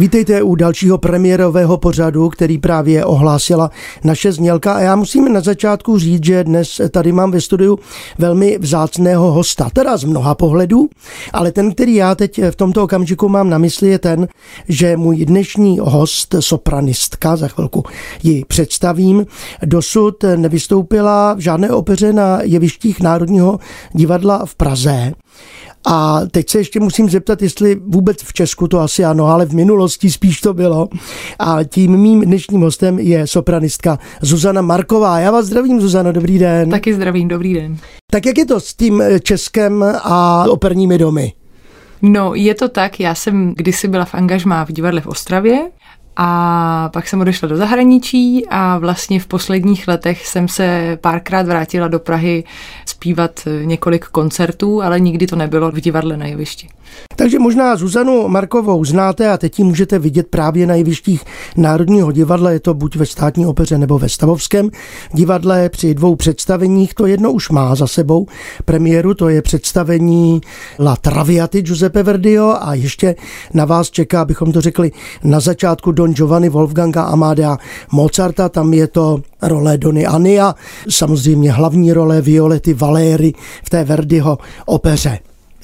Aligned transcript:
Vítejte 0.00 0.42
u 0.42 0.54
dalšího 0.54 0.98
premiérového 0.98 1.78
pořadu, 1.78 2.28
který 2.28 2.58
právě 2.58 3.04
ohlásila 3.04 3.70
naše 4.04 4.32
znělka. 4.32 4.72
A 4.72 4.80
já 4.80 4.96
musím 4.96 5.32
na 5.32 5.40
začátku 5.40 5.98
říct, 5.98 6.24
že 6.24 6.44
dnes 6.44 6.80
tady 6.90 7.12
mám 7.12 7.30
ve 7.30 7.40
studiu 7.40 7.78
velmi 8.18 8.58
vzácného 8.58 9.32
hosta, 9.32 9.70
teda 9.70 9.96
z 9.96 10.04
mnoha 10.04 10.34
pohledů, 10.34 10.88
ale 11.32 11.52
ten, 11.52 11.72
který 11.72 11.94
já 11.94 12.14
teď 12.14 12.40
v 12.50 12.56
tomto 12.56 12.84
okamžiku 12.84 13.28
mám 13.28 13.50
na 13.50 13.58
mysli, 13.58 13.88
je 13.88 13.98
ten, 13.98 14.28
že 14.68 14.96
můj 14.96 15.24
dnešní 15.24 15.78
host, 15.78 16.34
sopranistka, 16.40 17.36
za 17.36 17.48
chvilku 17.48 17.84
ji 18.22 18.44
představím, 18.44 19.26
dosud 19.64 20.24
nevystoupila 20.36 21.34
v 21.34 21.38
žádné 21.38 21.70
opeře 21.70 22.12
na 22.12 22.38
jevištích 22.42 23.00
Národního 23.00 23.58
divadla 23.92 24.46
v 24.46 24.54
Praze. 24.54 25.12
A 25.84 26.20
teď 26.30 26.50
se 26.50 26.58
ještě 26.58 26.80
musím 26.80 27.10
zeptat, 27.10 27.42
jestli 27.42 27.80
vůbec 27.86 28.22
v 28.22 28.32
Česku 28.32 28.68
to 28.68 28.80
asi 28.80 29.04
ano, 29.04 29.26
ale 29.26 29.46
v 29.46 29.54
minulosti 29.54 30.10
spíš 30.10 30.40
to 30.40 30.54
bylo. 30.54 30.88
A 31.38 31.64
tím 31.64 31.96
mým 31.96 32.20
dnešním 32.20 32.60
hostem 32.60 32.98
je 32.98 33.26
sopranistka 33.26 33.98
Zuzana 34.20 34.62
Marková. 34.62 35.18
Já 35.18 35.30
vás 35.30 35.46
zdravím, 35.46 35.80
Zuzana, 35.80 36.12
dobrý 36.12 36.38
den. 36.38 36.70
Taky 36.70 36.94
zdravím, 36.94 37.28
dobrý 37.28 37.54
den. 37.54 37.76
Tak 38.10 38.26
jak 38.26 38.38
je 38.38 38.46
to 38.46 38.60
s 38.60 38.74
tím 38.74 39.02
Českem 39.22 39.84
a 40.02 40.44
operními 40.48 40.98
domy? 40.98 41.32
No, 42.02 42.34
je 42.34 42.54
to 42.54 42.68
tak, 42.68 43.00
já 43.00 43.14
jsem 43.14 43.54
kdysi 43.56 43.88
byla 43.88 44.04
v 44.04 44.14
angažmá 44.14 44.64
v 44.64 44.72
divadle 44.72 45.00
v 45.00 45.06
Ostravě 45.06 45.70
a 46.22 46.90
pak 46.92 47.08
jsem 47.08 47.20
odešla 47.20 47.48
do 47.48 47.56
zahraničí 47.56 48.46
a 48.50 48.78
vlastně 48.78 49.20
v 49.20 49.26
posledních 49.26 49.88
letech 49.88 50.26
jsem 50.26 50.48
se 50.48 50.98
párkrát 51.00 51.46
vrátila 51.46 51.88
do 51.88 51.98
Prahy 51.98 52.44
zpívat 52.86 53.48
několik 53.64 54.04
koncertů, 54.04 54.82
ale 54.82 55.00
nikdy 55.00 55.26
to 55.26 55.36
nebylo 55.36 55.70
v 55.70 55.80
divadle 55.80 56.16
na 56.16 56.26
jevišti. 56.26 56.68
Takže 57.16 57.38
možná 57.38 57.76
Zuzanu 57.76 58.28
Markovou 58.28 58.84
znáte 58.84 59.30
a 59.30 59.36
teď 59.36 59.58
ji 59.58 59.64
můžete 59.64 59.98
vidět 59.98 60.26
právě 60.30 60.66
na 60.66 60.74
jevištích 60.74 61.24
Národního 61.56 62.12
divadla, 62.12 62.50
je 62.50 62.60
to 62.60 62.74
buď 62.74 62.96
ve 62.96 63.06
státní 63.06 63.46
opeře 63.46 63.78
nebo 63.78 63.98
ve 63.98 64.08
Stavovském 64.08 64.70
divadle 65.12 65.68
při 65.68 65.94
dvou 65.94 66.16
představeních. 66.16 66.94
To 66.94 67.06
jedno 67.06 67.32
už 67.32 67.50
má 67.50 67.74
za 67.74 67.86
sebou 67.86 68.26
premiéru, 68.64 69.14
to 69.14 69.28
je 69.28 69.42
představení 69.42 70.40
La 70.78 70.96
Traviati 70.96 71.62
Giuseppe 71.62 72.02
Verdio 72.02 72.56
a 72.60 72.74
ještě 72.74 73.16
na 73.54 73.64
vás 73.64 73.90
čeká, 73.90 74.20
abychom 74.22 74.52
to 74.52 74.60
řekli 74.60 74.92
na 75.24 75.40
začátku 75.40 75.92
Don 75.92 76.14
Giovanni 76.14 76.48
Wolfganga 76.48 77.02
Amadea 77.02 77.58
Mozarta, 77.92 78.48
tam 78.48 78.74
je 78.74 78.86
to 78.86 79.22
role 79.42 79.78
Dony 79.78 80.06
Ania, 80.06 80.54
samozřejmě 80.88 81.52
hlavní 81.52 81.92
role 81.92 82.20
Violety 82.20 82.74
Valéry 82.74 83.32
v 83.64 83.70
té 83.70 83.84
Verdiho 83.84 84.38
opeře. 84.66 85.18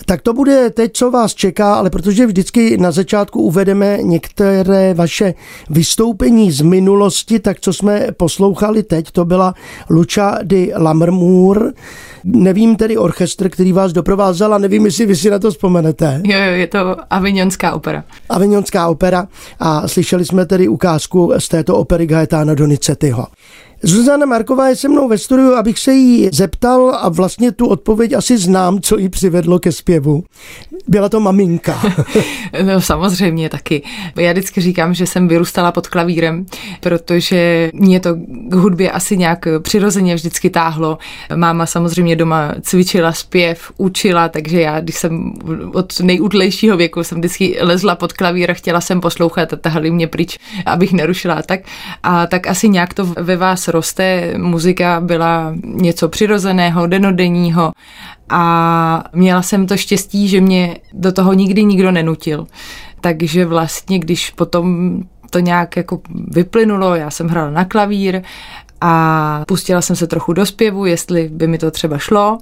Tak 0.05 0.23
to 0.23 0.33
bude 0.33 0.71
teď, 0.71 0.93
co 0.93 1.11
vás 1.11 1.35
čeká, 1.35 1.75
ale 1.75 1.91
protože 1.91 2.27
vždycky 2.27 2.77
na 2.79 2.91
začátku 2.91 3.43
uvedeme 3.43 3.99
některé 4.03 4.95
vaše 4.95 5.35
vystoupení 5.71 6.53
z 6.53 6.61
minulosti, 6.61 7.39
tak 7.39 7.61
co 7.61 7.73
jsme 7.73 8.07
poslouchali 8.17 8.83
teď, 8.83 9.11
to 9.11 9.25
byla 9.25 9.55
Lucha 9.91 10.39
di 10.43 10.73
Lammermoor. 10.77 11.73
Nevím 12.25 12.77
tedy 12.77 12.97
orchestr, 12.97 13.49
který 13.49 13.73
vás 13.73 13.93
doprovázel 13.93 14.55
a 14.55 14.59
nevím, 14.59 14.85
jestli 14.85 15.07
vy 15.07 15.17
si 15.17 15.31
na 15.31 15.39
to 15.39 15.51
vzpomenete. 15.51 16.21
Jo, 16.25 16.39
jo, 16.39 16.53
je 16.53 16.67
to 16.67 16.97
Avignonská 17.11 17.73
opera. 17.73 18.05
Avignonská 18.29 18.89
opera 18.89 19.29
a 19.61 19.89
slyšeli 19.89 20.25
jsme 20.25 20.47
tedy 20.47 20.69
ukázku 20.69 21.33
z 21.39 21.49
této 21.49 21.77
opery 21.77 22.07
Gaetana 22.07 22.55
Donizettiho. 22.55 23.27
Zuzana 23.87 24.27
Marková 24.27 24.69
je 24.69 24.77
se 24.77 24.89
mnou 24.89 25.09
ve 25.09 25.19
studiu, 25.19 25.55
abych 25.55 25.79
se 25.79 25.93
jí 25.93 26.29
zeptal 26.33 26.99
a 27.01 27.09
vlastně 27.09 27.53
tu 27.53 27.67
odpověď 27.67 28.13
asi 28.13 28.39
znám, 28.39 28.81
co 28.81 28.99
jí 28.99 29.09
přivedlo 29.09 29.59
ke 29.59 29.73
zpěvu. 29.73 30.25
Byla 30.89 31.09
to 31.09 31.21
maminka. 31.21 31.83
no 32.63 32.81
samozřejmě 32.81 33.49
taky. 33.49 33.83
Já 34.17 34.33
vždycky 34.33 34.61
říkám, 34.61 34.95
že 34.95 35.07
jsem 35.07 35.29
vyrůstala 35.29 35.73
pod 35.73 35.89
klavírem, 35.89 36.47
protože 36.81 37.71
mě 37.75 38.01
to 38.01 38.15
k 38.49 38.55
hudbě 38.55 38.91
asi 38.91 39.17
nějak 39.17 39.49
přirozeně 39.63 40.15
vždycky 40.15 40.51
táhlo. 40.51 40.99
Máma 41.35 41.67
samozřejmě 41.67 42.17
doma 42.17 42.55
cvičila 42.63 43.13
zpěv, 43.13 43.73
učila, 43.77 44.29
takže 44.29 44.61
já, 44.61 44.81
když 44.81 44.97
jsem 44.97 45.33
od 45.73 46.01
nejútlejšího 46.01 46.77
věku 46.77 47.05
jsem 47.05 47.19
vždycky 47.19 47.59
lezla 47.61 47.95
pod 47.95 48.13
klavír 48.13 48.51
a 48.51 48.55
chtěla 48.55 48.81
jsem 48.81 49.01
poslouchat 49.01 49.53
a 49.53 49.57
tahali 49.57 49.91
mě 49.91 50.07
pryč, 50.07 50.39
abych 50.67 50.93
nerušila 50.93 51.43
tak. 51.43 51.61
A 52.03 52.27
tak 52.27 52.47
asi 52.47 52.69
nějak 52.69 52.95
to 52.95 53.05
ve 53.05 53.37
vás 53.37 53.69
roste. 53.77 54.35
Muzika 54.39 55.01
byla 55.01 55.55
něco 55.65 56.09
přirozeného, 56.09 56.87
denodenního 56.87 57.73
a 58.29 59.05
měla 59.13 59.43
jsem 59.43 59.67
to 59.67 59.77
štěstí, 59.77 60.29
že 60.29 60.41
mě 60.41 60.77
do 60.93 61.13
toho 61.13 61.33
nikdy 61.33 61.65
nikdo 61.65 61.91
nenutil. 61.91 62.47
Takže 63.01 63.45
vlastně, 63.47 63.99
když 63.99 64.31
potom 64.31 64.99
to 65.31 65.39
nějak 65.39 65.77
jako 65.77 66.01
vyplynulo, 66.29 66.95
já 66.95 67.11
jsem 67.11 67.29
hrála 67.29 67.51
na 67.51 67.65
klavír 67.65 68.23
a 68.81 69.45
pustila 69.49 69.83
jsem 69.83 69.97
se 69.97 70.07
trochu 70.07 70.33
do 70.33 70.47
zpěvu, 70.47 70.87
jestli 70.87 71.29
by 71.29 71.47
mi 71.47 71.59
to 71.59 71.71
třeba 71.71 71.99
šlo. 71.99 72.39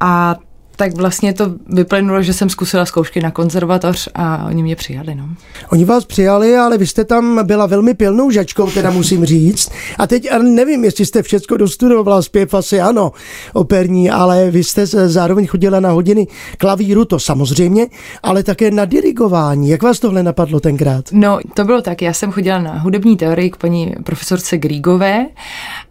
A 0.00 0.36
tak 0.76 0.96
vlastně 0.96 1.32
to 1.32 1.54
vyplynulo, 1.66 2.22
že 2.22 2.32
jsem 2.32 2.50
zkusila 2.50 2.86
zkoušky 2.86 3.20
na 3.20 3.30
konzervatoř 3.30 4.08
a 4.14 4.46
oni 4.46 4.62
mě 4.62 4.76
přijali. 4.76 5.14
No. 5.14 5.28
Oni 5.72 5.84
vás 5.84 6.04
přijali, 6.04 6.56
ale 6.56 6.78
vy 6.78 6.86
jste 6.86 7.04
tam 7.04 7.46
byla 7.46 7.66
velmi 7.66 7.94
pilnou 7.94 8.30
žačkou, 8.30 8.70
teda 8.70 8.90
musím 8.90 9.24
říct. 9.24 9.70
A 9.98 10.06
teď 10.06 10.28
nevím, 10.42 10.84
jestli 10.84 11.06
jste 11.06 11.22
všechno 11.22 11.56
dostudovala, 11.56 12.22
zpěv 12.22 12.54
asi 12.54 12.80
ano, 12.80 13.12
operní, 13.52 14.10
ale 14.10 14.50
vy 14.50 14.64
jste 14.64 14.86
zároveň 14.86 15.46
chodila 15.46 15.80
na 15.80 15.90
hodiny 15.90 16.26
klavíru, 16.58 17.04
to 17.04 17.18
samozřejmě, 17.18 17.86
ale 18.22 18.42
také 18.42 18.70
na 18.70 18.84
dirigování. 18.84 19.68
Jak 19.68 19.82
vás 19.82 20.00
tohle 20.00 20.22
napadlo 20.22 20.60
tenkrát? 20.60 21.04
No, 21.12 21.38
to 21.54 21.64
bylo 21.64 21.82
tak, 21.82 22.02
já 22.02 22.12
jsem 22.12 22.32
chodila 22.32 22.58
na 22.58 22.78
hudební 22.78 23.16
teorii 23.16 23.50
k 23.50 23.56
paní 23.56 23.94
profesorce 24.04 24.58
Grígové 24.58 25.26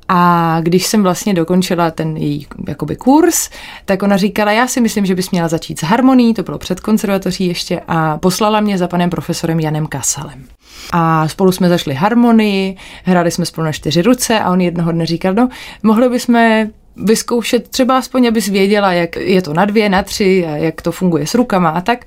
a 0.07 0.57
když 0.61 0.87
jsem 0.87 1.03
vlastně 1.03 1.33
dokončila 1.33 1.91
ten 1.91 2.17
její 2.17 2.47
jakoby 2.67 2.95
kurz, 2.95 3.49
tak 3.85 4.03
ona 4.03 4.17
říkala, 4.17 4.51
já 4.51 4.67
si 4.67 4.81
myslím, 4.81 5.05
že 5.05 5.15
bys 5.15 5.31
měla 5.31 5.47
začít 5.47 5.79
s 5.79 5.83
harmonií, 5.83 6.33
to 6.33 6.43
bylo 6.43 6.57
před 6.57 6.79
konzervatoří 6.79 7.47
ještě, 7.47 7.81
a 7.87 8.17
poslala 8.17 8.59
mě 8.59 8.77
za 8.77 8.87
panem 8.87 9.09
profesorem 9.09 9.59
Janem 9.59 9.87
Kasalem. 9.87 10.45
A 10.91 11.27
spolu 11.27 11.51
jsme 11.51 11.69
zašli 11.69 11.93
harmonii, 11.93 12.77
hráli 13.03 13.31
jsme 13.31 13.45
spolu 13.45 13.65
na 13.65 13.71
čtyři 13.71 14.01
ruce 14.01 14.39
a 14.39 14.51
on 14.51 14.61
jednoho 14.61 14.91
dne 14.91 15.05
říkal, 15.05 15.33
no, 15.33 15.49
mohli 15.83 16.09
bychom 16.09 16.65
vyzkoušet 16.97 17.67
třeba 17.67 17.97
aspoň, 17.97 18.27
abys 18.27 18.47
věděla, 18.47 18.93
jak 18.93 19.15
je 19.15 19.41
to 19.41 19.53
na 19.53 19.65
dvě, 19.65 19.89
na 19.89 20.03
tři, 20.03 20.45
a 20.45 20.55
jak 20.55 20.81
to 20.81 20.91
funguje 20.91 21.27
s 21.27 21.35
rukama 21.35 21.69
a 21.69 21.81
tak. 21.81 22.05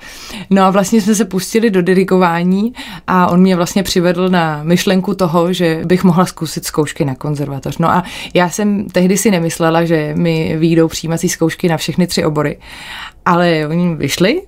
No 0.50 0.62
a 0.62 0.70
vlastně 0.70 1.00
jsme 1.00 1.14
se 1.14 1.24
pustili 1.24 1.70
do 1.70 1.82
dirigování 1.82 2.72
a 3.06 3.26
on 3.26 3.40
mě 3.40 3.56
vlastně 3.56 3.82
přivedl 3.82 4.28
na 4.28 4.60
myšlenku 4.62 5.14
toho, 5.14 5.52
že 5.52 5.80
bych 5.84 6.04
mohla 6.04 6.26
zkusit 6.26 6.64
zkoušky 6.64 7.04
na 7.04 7.14
konzervatoř. 7.14 7.78
No 7.78 7.90
a 7.90 8.04
já 8.34 8.50
jsem 8.50 8.86
tehdy 8.86 9.16
si 9.16 9.30
nemyslela, 9.30 9.84
že 9.84 10.14
mi 10.14 10.56
výjdou 10.58 10.88
přijímací 10.88 11.28
zkoušky 11.28 11.68
na 11.68 11.76
všechny 11.76 12.06
tři 12.06 12.24
obory, 12.24 12.58
ale 13.24 13.66
oni 13.68 13.94
vyšli 13.94 14.42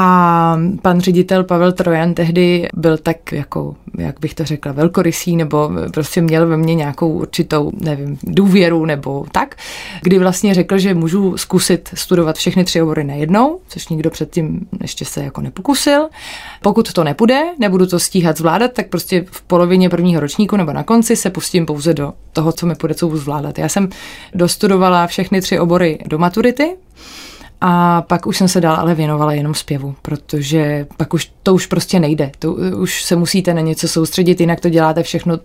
a 0.00 0.58
pan 0.82 1.00
ředitel 1.00 1.44
Pavel 1.44 1.72
Trojan 1.72 2.14
tehdy 2.14 2.68
byl 2.74 2.98
tak 2.98 3.32
jako, 3.32 3.76
jak 3.98 4.20
bych 4.20 4.34
to 4.34 4.44
řekla, 4.44 4.72
velkorysý, 4.72 5.36
nebo 5.36 5.70
prostě 5.92 6.20
měl 6.20 6.46
ve 6.46 6.56
mně 6.56 6.74
nějakou 6.74 7.08
určitou, 7.12 7.70
nevím, 7.80 8.18
důvěru 8.22 8.86
nebo 8.86 9.26
tak, 9.32 9.56
kdy 10.02 10.18
vlastně 10.18 10.54
řekl, 10.54 10.78
že 10.78 10.94
můžu 10.94 11.36
zkusit 11.36 11.88
studovat 11.94 12.36
všechny 12.36 12.64
tři 12.64 12.82
obory 12.82 13.04
najednou, 13.04 13.60
což 13.68 13.88
nikdo 13.88 14.10
předtím 14.10 14.60
ještě 14.80 15.04
se 15.04 15.24
jako 15.24 15.40
nepokusil. 15.40 16.08
Pokud 16.62 16.92
to 16.92 17.04
nepůjde, 17.04 17.42
nebudu 17.58 17.86
to 17.86 17.98
stíhat 17.98 18.36
zvládat, 18.36 18.72
tak 18.72 18.88
prostě 18.88 19.24
v 19.30 19.42
polovině 19.42 19.88
prvního 19.88 20.20
ročníku 20.20 20.56
nebo 20.56 20.72
na 20.72 20.82
konci 20.82 21.16
se 21.16 21.30
pustím 21.30 21.66
pouze 21.66 21.94
do 21.94 22.12
toho, 22.32 22.52
co 22.52 22.66
mi 22.66 22.74
půjde 22.74 22.94
co 22.94 23.16
zvládat. 23.16 23.58
Já 23.58 23.68
jsem 23.68 23.88
dostudovala 24.34 25.06
všechny 25.06 25.40
tři 25.40 25.58
obory 25.58 25.98
do 26.06 26.18
maturity, 26.18 26.76
a 27.60 28.02
pak 28.02 28.26
už 28.26 28.36
jsem 28.36 28.48
se 28.48 28.60
dál 28.60 28.76
ale 28.76 28.94
věnovala 28.94 29.32
jenom 29.32 29.54
zpěvu, 29.54 29.94
protože 30.02 30.86
pak 30.96 31.14
už 31.14 31.32
to 31.42 31.54
už 31.54 31.66
prostě 31.66 32.00
nejde. 32.00 32.30
To 32.38 32.52
už 32.54 33.04
se 33.04 33.16
musíte 33.16 33.54
na 33.54 33.60
něco 33.60 33.88
soustředit, 33.88 34.40
jinak 34.40 34.60
to 34.60 34.68
děláte 34.68 35.02
všechno 35.02 35.38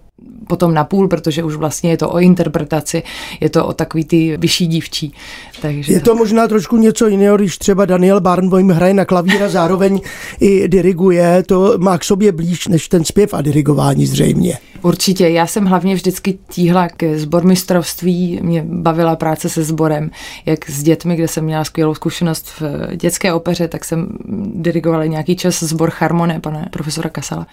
potom 0.47 0.73
na 0.73 0.83
půl, 0.83 1.07
protože 1.07 1.43
už 1.43 1.55
vlastně 1.55 1.89
je 1.89 1.97
to 1.97 2.09
o 2.09 2.19
interpretaci, 2.19 3.03
je 3.39 3.49
to 3.49 3.65
o 3.65 3.73
takový 3.73 4.05
ty 4.05 4.37
vyšší 4.37 4.67
dívčí. 4.67 5.13
Takže... 5.61 5.93
Je 5.93 5.99
to 5.99 6.15
možná 6.15 6.47
trošku 6.47 6.77
něco 6.77 7.07
jiného, 7.07 7.37
když 7.37 7.57
třeba 7.57 7.85
Daniel 7.85 8.21
Barnboim 8.21 8.69
hraje 8.69 8.93
na 8.93 9.05
klavír 9.05 9.43
a 9.43 9.49
zároveň 9.49 10.01
i 10.39 10.67
diriguje, 10.67 11.43
to 11.43 11.73
má 11.77 11.97
k 11.97 12.03
sobě 12.03 12.31
blíž 12.31 12.67
než 12.67 12.87
ten 12.87 13.05
zpěv 13.05 13.33
a 13.33 13.41
dirigování 13.41 14.05
zřejmě. 14.05 14.57
Určitě, 14.81 15.29
já 15.29 15.47
jsem 15.47 15.65
hlavně 15.65 15.95
vždycky 15.95 16.37
tíhla 16.49 16.87
ke 16.87 17.19
zbormistrovství, 17.19 18.39
mě 18.41 18.65
bavila 18.67 19.15
práce 19.15 19.49
se 19.49 19.63
sborem, 19.63 20.11
jak 20.45 20.69
s 20.69 20.83
dětmi, 20.83 21.15
kde 21.15 21.27
jsem 21.27 21.45
měla 21.45 21.63
skvělou 21.63 21.95
zkušenost 21.95 22.47
v 22.59 22.95
dětské 22.95 23.33
opeře, 23.33 23.67
tak 23.67 23.85
jsem 23.85 24.07
dirigovala 24.55 25.05
nějaký 25.05 25.35
čas 25.35 25.63
sbor 25.63 25.91
Harmonie 25.97 26.39
pana 26.39 26.65
profesora 26.71 27.09
Kasala. 27.09 27.47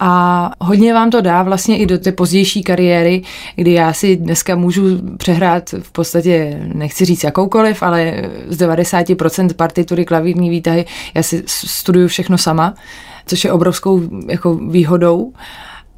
A 0.00 0.50
hodně 0.60 0.94
vám 0.94 1.10
to 1.10 1.20
dá 1.20 1.42
vlastně 1.42 1.78
i 1.78 1.86
do 1.86 1.98
té 1.98 2.12
pozdější 2.12 2.62
kariéry, 2.62 3.22
kdy 3.56 3.72
já 3.72 3.92
si 3.92 4.16
dneska 4.16 4.56
můžu 4.56 4.82
přehrát 5.16 5.70
v 5.80 5.92
podstatě, 5.92 6.60
nechci 6.74 7.04
říct 7.04 7.24
jakoukoliv, 7.24 7.82
ale 7.82 8.22
z 8.48 8.58
90% 8.58 9.54
partitury 9.54 10.04
klavírní 10.04 10.50
výtahy, 10.50 10.84
já 11.14 11.22
si 11.22 11.42
studuju 11.46 12.08
všechno 12.08 12.38
sama, 12.38 12.74
což 13.26 13.44
je 13.44 13.52
obrovskou 13.52 14.02
jako 14.28 14.54
výhodou 14.54 15.32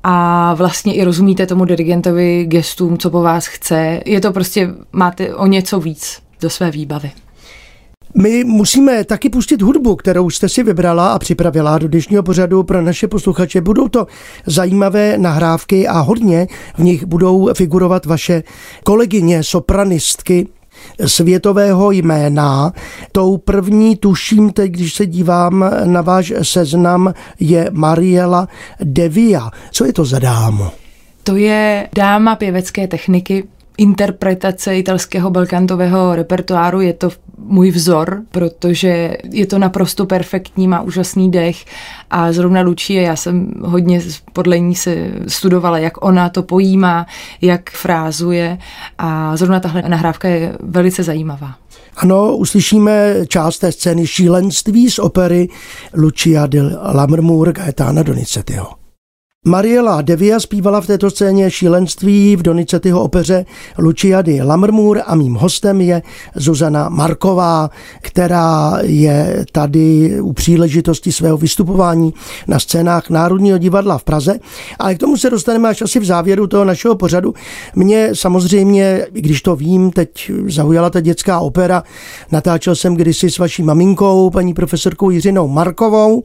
a 0.02 0.54
vlastně 0.54 0.94
i 0.94 1.04
rozumíte 1.04 1.46
tomu 1.46 1.64
dirigentovi 1.64 2.44
gestům, 2.44 2.98
co 2.98 3.10
po 3.10 3.22
vás 3.22 3.46
chce. 3.46 4.00
Je 4.06 4.20
to 4.20 4.32
prostě, 4.32 4.70
máte 4.92 5.34
o 5.34 5.46
něco 5.46 5.80
víc 5.80 6.18
do 6.40 6.50
své 6.50 6.70
výbavy. 6.70 7.10
My 8.14 8.44
musíme 8.44 9.04
taky 9.04 9.28
pustit 9.28 9.62
hudbu, 9.62 9.96
kterou 9.96 10.30
jste 10.30 10.48
si 10.48 10.62
vybrala 10.62 11.12
a 11.12 11.18
připravila 11.18 11.78
do 11.78 11.88
dnešního 11.88 12.22
pořadu 12.22 12.62
pro 12.62 12.82
naše 12.82 13.08
posluchače. 13.08 13.60
Budou 13.60 13.88
to 13.88 14.06
zajímavé 14.46 15.18
nahrávky 15.18 15.88
a 15.88 16.00
hodně 16.00 16.46
v 16.74 16.82
nich 16.82 17.04
budou 17.04 17.50
figurovat 17.54 18.06
vaše 18.06 18.42
kolegyně, 18.84 19.42
sopranistky, 19.42 20.48
světového 21.06 21.90
jména. 21.90 22.72
Tou 23.12 23.36
první, 23.36 23.96
tuším 23.96 24.52
teď, 24.52 24.72
když 24.72 24.94
se 24.94 25.06
dívám 25.06 25.70
na 25.84 26.00
váš 26.00 26.32
seznam, 26.42 27.14
je 27.40 27.68
Mariela 27.72 28.48
Devia. 28.84 29.50
Co 29.70 29.84
je 29.84 29.92
to 29.92 30.04
za 30.04 30.18
dámo? 30.18 30.70
To 31.24 31.36
je 31.36 31.88
dáma 31.94 32.36
pěvecké 32.36 32.88
techniky, 32.88 33.44
interpretace 33.80 34.78
italského 34.78 35.30
belkantového 35.30 36.14
repertoáru. 36.16 36.80
Je 36.80 36.92
to 36.92 37.10
můj 37.38 37.70
vzor, 37.70 38.22
protože 38.30 39.16
je 39.30 39.46
to 39.46 39.58
naprosto 39.58 40.06
perfektní, 40.06 40.68
má 40.68 40.80
úžasný 40.80 41.30
dech 41.30 41.64
a 42.10 42.32
zrovna 42.32 42.60
Lucie, 42.60 43.02
já 43.02 43.16
jsem 43.16 43.52
hodně 43.60 44.02
podle 44.32 44.58
ní 44.58 44.74
se 44.74 44.96
studovala, 45.28 45.78
jak 45.78 46.04
ona 46.04 46.28
to 46.28 46.42
pojímá, 46.42 47.06
jak 47.40 47.70
frázuje 47.70 48.58
a 48.98 49.36
zrovna 49.36 49.60
tahle 49.60 49.82
nahrávka 49.88 50.28
je 50.28 50.56
velice 50.60 51.02
zajímavá. 51.02 51.54
Ano, 51.96 52.36
uslyšíme 52.36 53.14
část 53.28 53.58
té 53.58 53.72
scény 53.72 54.06
šílenství 54.06 54.90
z 54.90 54.98
opery 54.98 55.48
Lucia 55.94 56.46
di 56.46 56.60
Lammermoor 56.94 57.52
Gaetana 57.52 58.02
Donizettiho. 58.02 58.79
Mariela 59.46 60.02
Devia 60.02 60.40
zpívala 60.40 60.80
v 60.80 60.86
této 60.86 61.10
scéně 61.10 61.50
šílenství 61.50 62.36
v 62.36 62.42
Donizettiho 62.42 63.02
opeře 63.02 63.44
Lucia 63.78 64.22
di 64.22 64.42
Lammermoor 64.42 65.02
a 65.06 65.14
mým 65.14 65.34
hostem 65.34 65.80
je 65.80 66.02
Zuzana 66.34 66.88
Marková, 66.88 67.70
která 68.00 68.78
je 68.82 69.44
tady 69.52 70.16
u 70.20 70.32
příležitosti 70.32 71.12
svého 71.12 71.36
vystupování 71.36 72.14
na 72.48 72.58
scénách 72.58 73.10
Národního 73.10 73.58
divadla 73.58 73.98
v 73.98 74.04
Praze. 74.04 74.34
Ale 74.78 74.94
k 74.94 74.98
tomu 74.98 75.16
se 75.16 75.30
dostaneme 75.30 75.68
až 75.68 75.82
asi 75.82 76.00
v 76.00 76.04
závěru 76.04 76.46
toho 76.46 76.64
našeho 76.64 76.96
pořadu. 76.96 77.34
Mě 77.74 78.10
samozřejmě, 78.12 79.06
když 79.12 79.42
to 79.42 79.56
vím, 79.56 79.90
teď 79.90 80.30
zaujala 80.46 80.90
ta 80.90 81.00
dětská 81.00 81.40
opera. 81.40 81.82
Natáčel 82.32 82.74
jsem 82.74 82.94
kdysi 82.94 83.30
s 83.30 83.38
vaší 83.38 83.62
maminkou, 83.62 84.30
paní 84.30 84.54
profesorkou 84.54 85.10
Jiřinou 85.10 85.48
Markovou. 85.48 86.22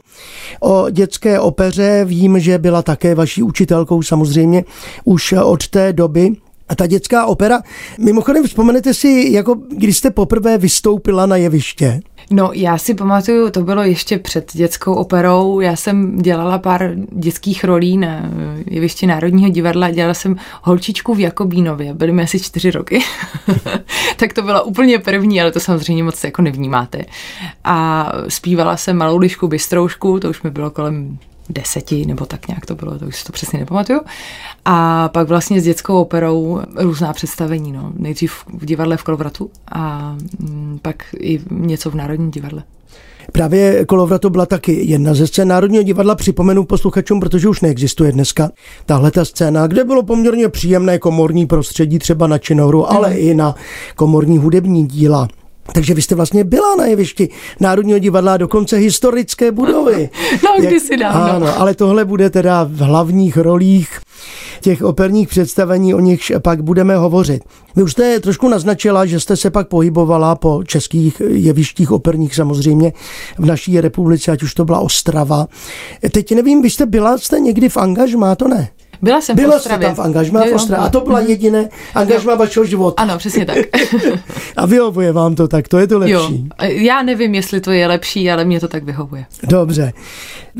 O 0.60 0.90
dětské 0.90 1.40
opeře 1.40 2.06
vím, 2.06 2.40
že 2.40 2.58
byla 2.58 2.82
také 2.82 3.05
také 3.06 3.16
vaší 3.16 3.44
učitelkou 3.44 4.02
samozřejmě 4.02 4.64
už 5.04 5.34
od 5.34 5.68
té 5.68 5.94
doby. 5.94 6.32
A 6.70 6.76
ta 6.76 6.88
dětská 6.88 7.26
opera, 7.26 7.62
mimochodem 8.00 8.44
vzpomenete 8.44 8.94
si, 8.94 9.28
jako 9.32 9.56
když 9.70 9.98
jste 9.98 10.12
poprvé 10.12 10.58
vystoupila 10.58 11.26
na 11.26 11.36
jeviště? 11.36 12.00
No, 12.32 12.50
já 12.54 12.78
si 12.78 12.94
pamatuju, 12.94 13.50
to 13.50 13.64
bylo 13.64 13.84
ještě 13.84 14.18
před 14.18 14.52
dětskou 14.54 14.94
operou. 14.94 15.60
Já 15.60 15.76
jsem 15.76 16.18
dělala 16.18 16.58
pár 16.58 16.96
dětských 17.12 17.64
rolí 17.64 17.98
na 17.98 18.32
jevišti 18.66 19.08
Národního 19.08 19.50
divadla. 19.50 19.92
Dělala 19.92 20.14
jsem 20.14 20.36
holčičku 20.62 21.14
v 21.14 21.20
Jakobínově. 21.20 21.94
Byly 21.94 22.12
mi 22.12 22.24
asi 22.24 22.40
čtyři 22.40 22.72
roky. 22.72 23.00
tak 24.18 24.34
to 24.34 24.42
byla 24.42 24.62
úplně 24.62 25.00
první, 25.00 25.42
ale 25.42 25.52
to 25.52 25.60
samozřejmě 25.60 26.04
moc 26.04 26.24
jako 26.24 26.42
nevnímáte. 26.42 27.06
A 27.64 28.12
zpívala 28.28 28.78
jsem 28.78 28.98
malou 28.98 29.18
lišku 29.18 29.48
bystroušku, 29.48 30.20
to 30.20 30.30
už 30.30 30.42
mi 30.42 30.52
bylo 30.52 30.72
kolem 30.72 31.18
deseti, 31.50 32.06
nebo 32.06 32.26
tak 32.26 32.48
nějak 32.48 32.66
to 32.66 32.76
bylo, 32.76 33.00
to 33.00 33.06
už 33.06 33.16
si 33.16 33.26
to 33.26 33.32
přesně 33.32 33.60
nepamatuju. 33.60 34.00
A 34.66 35.10
pak 35.10 35.28
vlastně 35.28 35.62
s 35.62 35.64
dětskou 35.64 36.02
operou 36.02 36.62
různá 36.76 37.14
představení, 37.14 37.72
no. 37.72 37.92
Nejdřív 37.98 38.34
v 38.48 38.66
divadle 38.66 38.98
v 38.98 39.04
Kolovratu 39.04 39.52
a 39.72 40.16
mm, 40.40 40.80
pak 40.82 40.96
i 41.20 41.40
něco 41.52 41.92
v 41.92 41.96
Národním 41.96 42.32
divadle. 42.32 42.64
Právě 43.32 43.86
Kolovratu 43.86 44.30
byla 44.30 44.46
taky 44.46 44.86
jedna 44.86 45.14
ze 45.14 45.28
scén 45.28 45.48
Národního 45.48 45.84
divadla, 45.84 46.16
připomenu 46.16 46.66
posluchačům, 46.66 47.20
protože 47.20 47.50
už 47.50 47.62
neexistuje 47.62 48.12
dneska 48.12 48.52
tahle 48.86 49.12
ta 49.12 49.26
scéna, 49.26 49.68
kde 49.68 49.84
bylo 49.84 50.04
poměrně 50.04 50.50
příjemné 50.50 51.00
komorní 51.00 51.46
prostředí 51.46 52.00
třeba 52.00 52.28
na 52.28 52.38
činohru, 52.38 52.92
ale 52.92 53.10
mm. 53.10 53.16
i 53.18 53.34
na 53.34 53.56
komorní 53.96 54.38
hudební 54.38 54.88
díla. 54.88 55.28
Takže 55.74 55.94
vy 55.94 56.02
jste 56.02 56.16
vlastně 56.16 56.44
byla 56.44 56.76
na 56.76 56.86
jevišti 56.86 57.30
Národního 57.60 58.00
divadla 58.00 58.34
a 58.34 58.38
dokonce 58.38 58.78
historické 58.78 59.52
budovy. 59.52 60.10
No, 60.44 60.68
kdysi 60.68 60.98
dávno. 60.98 61.34
Ano, 61.34 61.60
ale 61.60 61.76
tohle 61.76 62.06
bude 62.06 62.30
teda 62.30 62.64
v 62.64 62.78
hlavních 62.78 63.38
rolích 63.38 64.00
těch 64.62 64.82
operních 64.82 65.28
představení, 65.28 65.94
o 65.94 66.00
nichž 66.00 66.32
pak 66.44 66.64
budeme 66.64 66.98
hovořit. 66.98 67.44
Vy 67.76 67.84
už 67.84 67.92
jste 67.92 68.20
trošku 68.20 68.50
naznačila, 68.50 69.06
že 69.06 69.20
jste 69.20 69.38
se 69.38 69.50
pak 69.50 69.68
pohybovala 69.68 70.36
po 70.36 70.64
českých 70.64 71.22
jevištích 71.28 71.92
operních 71.92 72.36
samozřejmě 72.36 72.94
v 73.38 73.46
naší 73.46 73.82
republice, 73.82 74.32
ať 74.32 74.44
už 74.44 74.54
to 74.54 74.66
byla 74.66 74.80
Ostrava. 74.80 75.48
Teď 76.12 76.36
nevím, 76.36 76.62
vy 76.62 76.70
jste 76.70 76.86
byla, 76.86 77.18
jste 77.18 77.40
někdy 77.40 77.70
v 77.70 77.78
angažmá, 77.78 78.36
to 78.36 78.48
ne? 78.48 78.70
Byla 79.06 79.22
jsem 79.22 79.36
byla 79.36 79.54
v 79.54 79.56
Ostravě. 79.56 79.88
tam 79.88 79.96
v 79.96 80.00
angažmá 80.00 80.42
v 80.44 80.54
Ostravě. 80.54 80.86
A 80.86 80.90
to 80.90 81.02
byla 81.02 81.20
jediné 81.20 81.70
angažmá 81.96 82.32
jo. 82.32 82.38
vašeho 82.38 82.66
života. 82.66 83.02
Ano, 83.04 83.18
přesně 83.18 83.46
tak. 83.46 83.58
a 84.58 84.66
vyhovuje 84.66 85.12
vám 85.12 85.36
to 85.36 85.48
tak, 85.48 85.68
to 85.68 85.78
je 85.78 85.88
to 85.88 86.00
lepší. 86.00 86.14
Jo. 86.14 86.70
Já 86.70 87.04
nevím, 87.04 87.36
jestli 87.36 87.62
to 87.62 87.72
je 87.72 87.88
lepší, 87.88 88.32
ale 88.32 88.46
mě 88.46 88.60
to 88.60 88.68
tak 88.68 88.84
vyhovuje. 88.84 89.26
Dobře. 89.44 89.94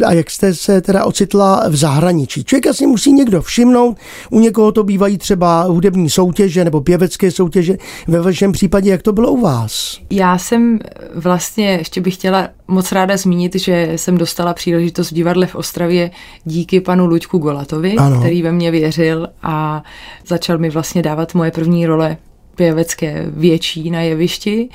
A 0.06 0.14
jak 0.14 0.32
jste 0.32 0.54
se 0.54 0.82
teda 0.82 1.06
ocitla 1.06 1.64
v 1.70 1.76
zahraničí? 1.76 2.44
Člověka 2.44 2.74
si 2.74 2.88
musí 2.88 3.12
někdo 3.12 3.42
všimnout, 3.42 3.98
u 4.30 4.40
někoho 4.40 4.72
to 4.72 4.84
bývají 4.84 5.18
třeba 5.18 5.64
hudební 5.64 6.10
soutěže 6.10 6.64
nebo 6.64 6.82
pěvecké 6.82 7.32
soutěže. 7.32 7.78
Ve 8.08 8.22
vašem 8.22 8.52
případě, 8.52 8.90
jak 8.90 9.02
to 9.02 9.14
bylo 9.14 9.32
u 9.32 9.42
vás? 9.42 10.00
Já 10.10 10.38
jsem 10.38 10.80
vlastně, 11.16 11.70
ještě 11.70 12.02
bych 12.02 12.14
chtěla 12.14 12.50
moc 12.68 12.92
ráda 12.92 13.18
zmínit, 13.18 13.56
že 13.56 13.92
jsem 13.96 14.18
dostala 14.18 14.54
příležitost 14.54 15.12
v 15.12 15.14
divadle 15.14 15.48
v 15.48 15.56
Ostravě 15.56 16.12
díky 16.46 16.82
panu 16.82 17.06
Luďku 17.06 17.38
Golatovi, 17.38 17.96
ano. 17.96 18.20
který 18.20 18.35
ve 18.42 18.52
mě 18.52 18.72
věřil 18.72 19.28
a 19.44 19.84
začal 20.28 20.58
mi 20.58 20.70
vlastně 20.70 21.02
dávat 21.02 21.34
moje 21.34 21.52
první 21.52 21.86
role 21.86 22.18
pěvecké 22.56 23.26
větší 23.28 23.92
na 23.92 24.02
jevišti. 24.02 24.70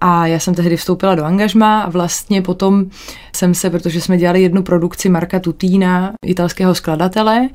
A 0.00 0.26
já 0.26 0.38
jsem 0.38 0.54
tehdy 0.54 0.76
vstoupila 0.76 1.14
do 1.14 1.24
angažma 1.24 1.80
a 1.80 1.90
vlastně 1.90 2.42
potom 2.42 2.84
jsem 3.36 3.54
se, 3.54 3.70
protože 3.70 4.00
jsme 4.00 4.18
dělali 4.18 4.42
jednu 4.42 4.62
produkci 4.62 5.08
Marka 5.08 5.40
Tutína, 5.40 6.12
italského 6.26 6.74
skladatele, 6.74 7.48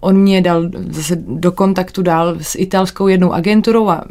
on 0.00 0.16
mě 0.16 0.40
dal 0.40 0.70
zase 0.90 1.16
do 1.16 1.52
kontaktu 1.52 2.02
dál 2.02 2.36
s 2.40 2.54
italskou 2.58 3.08
jednou 3.08 3.32
agenturou 3.32 3.88
a 3.88 4.04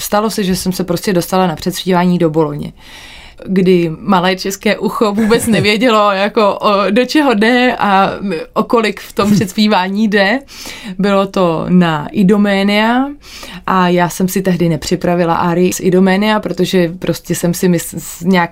stalo 0.00 0.30
se, 0.30 0.44
že 0.44 0.56
jsem 0.56 0.72
se 0.72 0.84
prostě 0.84 1.12
dostala 1.12 1.46
na 1.46 1.56
předstívání 1.56 2.18
do 2.18 2.30
Boloně 2.30 2.72
kdy 3.46 3.90
malé 3.98 4.36
české 4.36 4.78
ucho 4.78 5.12
vůbec 5.12 5.46
nevědělo, 5.46 6.10
jako 6.10 6.54
o, 6.54 6.90
do 6.90 7.04
čeho 7.04 7.34
jde 7.34 7.76
a 7.78 8.10
o 8.52 8.62
kolik 8.62 9.00
v 9.00 9.12
tom 9.12 9.30
předspívání 9.32 10.08
jde. 10.08 10.38
Bylo 10.98 11.26
to 11.26 11.66
na 11.68 12.08
Idoménia 12.12 13.08
a 13.66 13.88
já 13.88 14.08
jsem 14.08 14.28
si 14.28 14.42
tehdy 14.42 14.68
nepřipravila 14.68 15.34
Ari 15.34 15.72
z 15.72 15.80
Idoménia, 15.80 16.40
protože 16.40 16.92
prostě 16.98 17.34
jsem 17.34 17.54
si 17.54 17.68
mysl, 17.68 17.96
nějak 18.24 18.50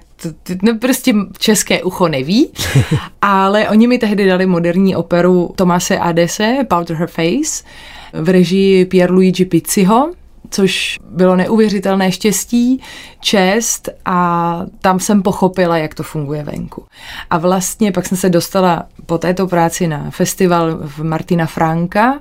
no 0.62 0.78
prostě 0.78 1.14
české 1.38 1.82
ucho 1.82 2.08
neví, 2.08 2.50
ale 3.22 3.68
oni 3.68 3.86
mi 3.86 3.98
tehdy 3.98 4.26
dali 4.26 4.46
moderní 4.46 4.96
operu 4.96 5.52
Tomase 5.56 5.98
Adese, 5.98 6.56
Powder 6.68 6.96
Her 6.96 7.08
Face, 7.08 7.64
v 8.12 8.28
režii 8.28 8.84
Pierluigi 8.84 9.44
Pizziho, 9.44 10.12
což 10.50 10.98
bylo 11.10 11.36
neuvěřitelné 11.36 12.12
štěstí, 12.12 12.80
čest 13.20 13.88
a 14.04 14.60
tam 14.80 15.00
jsem 15.00 15.22
pochopila, 15.22 15.78
jak 15.78 15.94
to 15.94 16.02
funguje 16.02 16.42
venku. 16.42 16.84
A 17.30 17.38
vlastně 17.38 17.92
pak 17.92 18.06
jsem 18.06 18.18
se 18.18 18.28
dostala 18.28 18.86
po 19.06 19.18
této 19.18 19.46
práci 19.46 19.86
na 19.86 20.10
festival 20.10 20.78
v 20.82 21.04
Martina 21.04 21.46
Franka, 21.46 22.20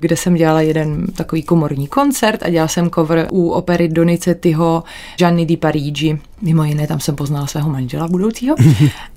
kde 0.00 0.16
jsem 0.16 0.34
dělala 0.34 0.60
jeden 0.60 1.06
takový 1.06 1.42
komorní 1.42 1.86
koncert 1.86 2.42
a 2.42 2.50
dělala 2.50 2.68
jsem 2.68 2.90
cover 2.90 3.26
u 3.30 3.50
opery 3.50 3.88
Donizettiho 3.88 4.82
Gianni 5.16 5.46
di 5.46 5.56
Parigi. 5.56 6.18
Mimo 6.40 6.64
jiné, 6.64 6.86
tam 6.86 7.00
jsem 7.00 7.16
poznala 7.16 7.46
svého 7.46 7.70
manžela 7.70 8.08
budoucího. 8.08 8.56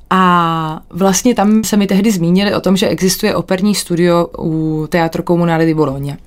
A 0.09 0.81
vlastně 0.89 1.35
tam 1.35 1.63
se 1.63 1.77
mi 1.77 1.87
tehdy 1.87 2.11
zmínili 2.11 2.55
o 2.55 2.61
tom, 2.61 2.77
že 2.77 2.87
existuje 2.87 3.35
operní 3.35 3.75
studio 3.75 4.27
u 4.39 4.87
Teatro 4.89 5.23
Comunale 5.23 5.65
di 5.65 5.73
Bologna. 5.73 6.17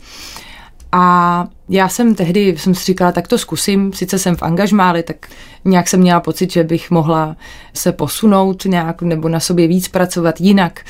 A 0.93 1.47
já 1.69 1.89
jsem 1.89 2.15
tehdy, 2.15 2.59
jsem 2.59 2.75
si 2.75 2.85
říkala, 2.85 3.13
tak 3.13 3.29
to 3.29 3.39
zkusím, 3.39 3.93
sice 3.93 4.19
jsem 4.19 4.37
v 4.37 4.43
angažmáli, 4.43 5.03
tak 5.03 5.17
nějak 5.65 5.89
jsem 5.89 6.01
měla 6.01 6.21
pocit, 6.21 6.53
že 6.53 6.65
bych 6.65 6.91
mohla 6.91 7.37
se 7.75 7.93
posunout 7.93 8.65
nějak 8.65 9.03
nebo 9.03 9.29
na 9.29 9.41
sobě 9.41 9.69
víc 9.69 9.89
pracovat 9.89 10.41
jinak. 10.41 10.85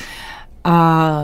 A 0.63 1.21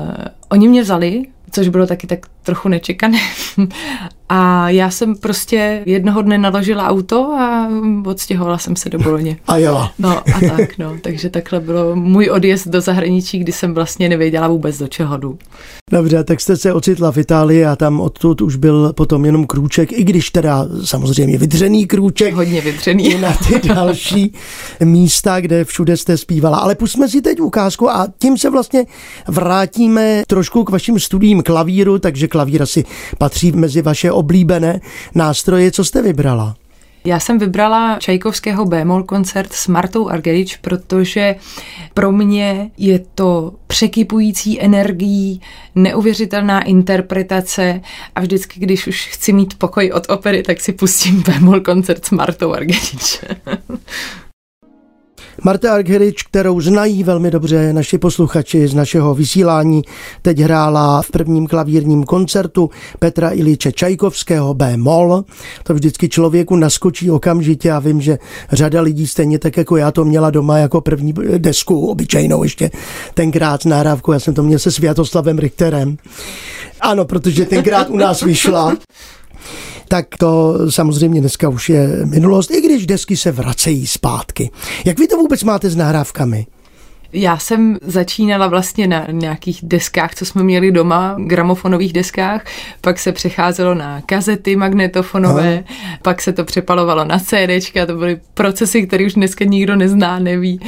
oni 0.50 0.68
mě 0.68 0.82
vzali, 0.82 1.24
což 1.52 1.68
bylo 1.68 1.88
taky 1.88 2.08
tak 2.08 2.20
trochu 2.46 2.70
nečekané. 2.70 3.20
A 4.30 4.70
já 4.70 4.90
jsem 4.90 5.16
prostě 5.16 5.84
jednoho 5.86 6.22
dne 6.22 6.38
naložila 6.38 6.88
auto 6.88 7.34
a 7.40 7.70
odstěhovala 8.06 8.58
jsem 8.58 8.76
se 8.76 8.90
do 8.90 9.00
Boloně. 9.00 9.38
A 9.48 9.58
jela. 9.58 9.92
No 10.00 10.10
a 10.18 10.40
tak, 10.58 10.78
no. 10.78 10.98
Takže 11.02 11.30
takhle 11.30 11.60
bylo 11.60 11.96
můj 11.96 12.30
odjezd 12.30 12.68
do 12.68 12.82
zahraničí, 12.82 13.40
kdy 13.40 13.52
jsem 13.52 13.74
vlastně 13.74 14.10
nevěděla 14.10 14.48
vůbec 14.48 14.78
do 14.78 14.88
čeho 14.88 15.18
jdu. 15.18 15.38
Dobře, 15.92 16.24
tak 16.24 16.42
jste 16.42 16.58
se 16.58 16.74
ocitla 16.74 17.12
v 17.12 17.18
Itálii 17.18 17.66
a 17.66 17.76
tam 17.76 18.02
odtud 18.02 18.42
už 18.42 18.56
byl 18.56 18.94
potom 18.94 19.26
jenom 19.26 19.48
krůček, 19.48 19.92
i 19.92 20.04
když 20.04 20.30
teda 20.30 20.66
samozřejmě 20.84 21.38
vydřený 21.38 21.86
krůček. 21.86 22.34
Hodně 22.34 22.62
vydřený. 22.62 23.06
I 23.06 23.18
na 23.22 23.34
ty 23.34 23.68
další 23.68 24.34
místa, 24.84 25.42
kde 25.42 25.66
všude 25.66 25.98
jste 25.98 26.18
zpívala. 26.18 26.58
Ale 26.58 26.76
pusme 26.76 27.10
si 27.10 27.22
teď 27.22 27.40
ukázku 27.40 27.90
a 27.90 28.08
tím 28.20 28.38
se 28.38 28.50
vlastně 28.50 28.86
vrátíme 29.28 30.24
trošku 30.28 30.64
k 30.64 30.70
vašim 30.70 31.00
studiím 31.00 31.44
klavíru, 31.44 32.00
takže 32.00 32.28
klavír 32.36 32.62
asi 32.62 32.84
patří 33.18 33.52
mezi 33.52 33.82
vaše 33.82 34.12
oblíbené 34.12 34.80
nástroje. 35.16 35.72
Co 35.72 35.86
jste 35.86 36.02
vybrala? 36.02 36.56
Já 37.06 37.20
jsem 37.20 37.40
vybrala 37.40 37.98
Čajkovského 38.00 38.66
bémol 38.66 39.04
koncert 39.04 39.54
s 39.54 39.68
Martou 39.68 40.10
Argerič, 40.10 40.58
protože 40.58 41.36
pro 41.94 42.12
mě 42.12 42.72
je 42.78 43.00
to 43.16 43.54
překypující 43.68 44.62
energií, 44.62 45.42
neuvěřitelná 45.76 46.62
interpretace 46.62 47.82
a 48.16 48.22
vždycky, 48.22 48.60
když 48.60 48.88
už 48.88 49.08
chci 49.08 49.34
mít 49.34 49.54
pokoj 49.58 49.92
od 49.92 50.10
opery, 50.10 50.44
tak 50.44 50.62
si 50.62 50.74
pustím 50.74 51.24
bémol 51.28 51.60
koncert 51.60 52.06
s 52.06 52.12
Martou 52.12 52.54
Argerič. 52.54 53.22
Marta 55.44 55.74
Argerič, 55.74 56.24
kterou 56.24 56.62
znají 56.62 57.04
velmi 57.04 57.32
dobře 57.32 57.74
naši 57.74 57.98
posluchači 57.98 58.68
z 58.68 58.74
našeho 58.74 59.16
vysílání, 59.16 59.82
teď 60.22 60.40
hrála 60.40 61.02
v 61.02 61.12
prvním 61.12 61.48
klavírním 61.48 62.04
koncertu 62.04 62.70
Petra 63.00 63.30
Iliče 63.30 63.72
Čajkovského 63.72 64.54
B 64.54 64.78
moll. 64.78 65.26
To 65.64 65.74
vždycky 65.74 66.10
člověku 66.10 66.56
naskočí 66.56 67.12
okamžitě 67.12 67.72
a 67.72 67.80
vím, 67.80 68.02
že 68.02 68.18
řada 68.52 68.82
lidí 68.82 69.08
stejně 69.08 69.40
tak 69.40 69.58
jako 69.58 69.78
já 69.78 69.92
to 69.92 70.06
měla 70.06 70.30
doma 70.30 70.58
jako 70.58 70.82
první 70.82 71.14
desku, 71.38 71.88
obyčejnou 71.88 72.44
ještě 72.44 72.72
tenkrát 73.14 73.62
z 73.62 73.66
náravku. 73.66 74.12
Já 74.12 74.20
jsem 74.20 74.34
to 74.34 74.44
měl 74.44 74.60
se 74.60 74.72
Světoslavem 74.72 75.40
Richterem. 75.40 75.98
Ano, 76.82 77.06
protože 77.06 77.46
tenkrát 77.46 77.90
u 77.90 77.98
nás 77.98 78.22
vyšla 78.22 78.78
tak 79.88 80.18
to 80.18 80.60
samozřejmě 80.70 81.20
dneska 81.20 81.50
už 81.50 81.70
je 81.70 82.06
minulost, 82.06 82.52
i 82.52 82.62
když 82.62 82.86
desky 82.86 83.18
se 83.18 83.32
vracejí 83.32 83.88
zpátky. 83.88 84.52
Jak 84.86 85.00
vy 85.00 85.08
to 85.08 85.18
vůbec 85.18 85.44
máte 85.44 85.70
s 85.70 85.76
nahrávkami? 85.76 86.46
Já 87.18 87.38
jsem 87.38 87.78
začínala 87.82 88.48
vlastně 88.48 88.88
na 88.88 89.08
nějakých 89.12 89.60
deskách, 89.64 90.16
co 90.16 90.26
jsme 90.26 90.44
měli 90.44 90.72
doma, 90.72 91.16
gramofonových 91.20 91.94
deskách, 91.94 92.46
pak 92.82 93.00
se 93.00 93.12
přecházelo 93.12 93.76
na 93.76 94.02
kazety 94.02 94.56
magnetofonové, 94.56 95.64
Aha. 95.70 95.98
pak 96.02 96.22
se 96.22 96.34
to 96.34 96.44
přepalovalo 96.44 97.06
na 97.06 97.20
CDčka, 97.20 97.86
to 97.86 97.96
byly 97.96 98.20
procesy, 98.34 98.88
které 98.88 99.06
už 99.06 99.14
dneska 99.14 99.46
nikdo 99.46 99.76
nezná, 99.76 100.20
neví, 100.20 100.60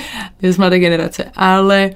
je 0.41 0.53
z 0.53 0.57
mladé 0.57 0.79
generace. 0.79 1.25
Ale 1.35 1.91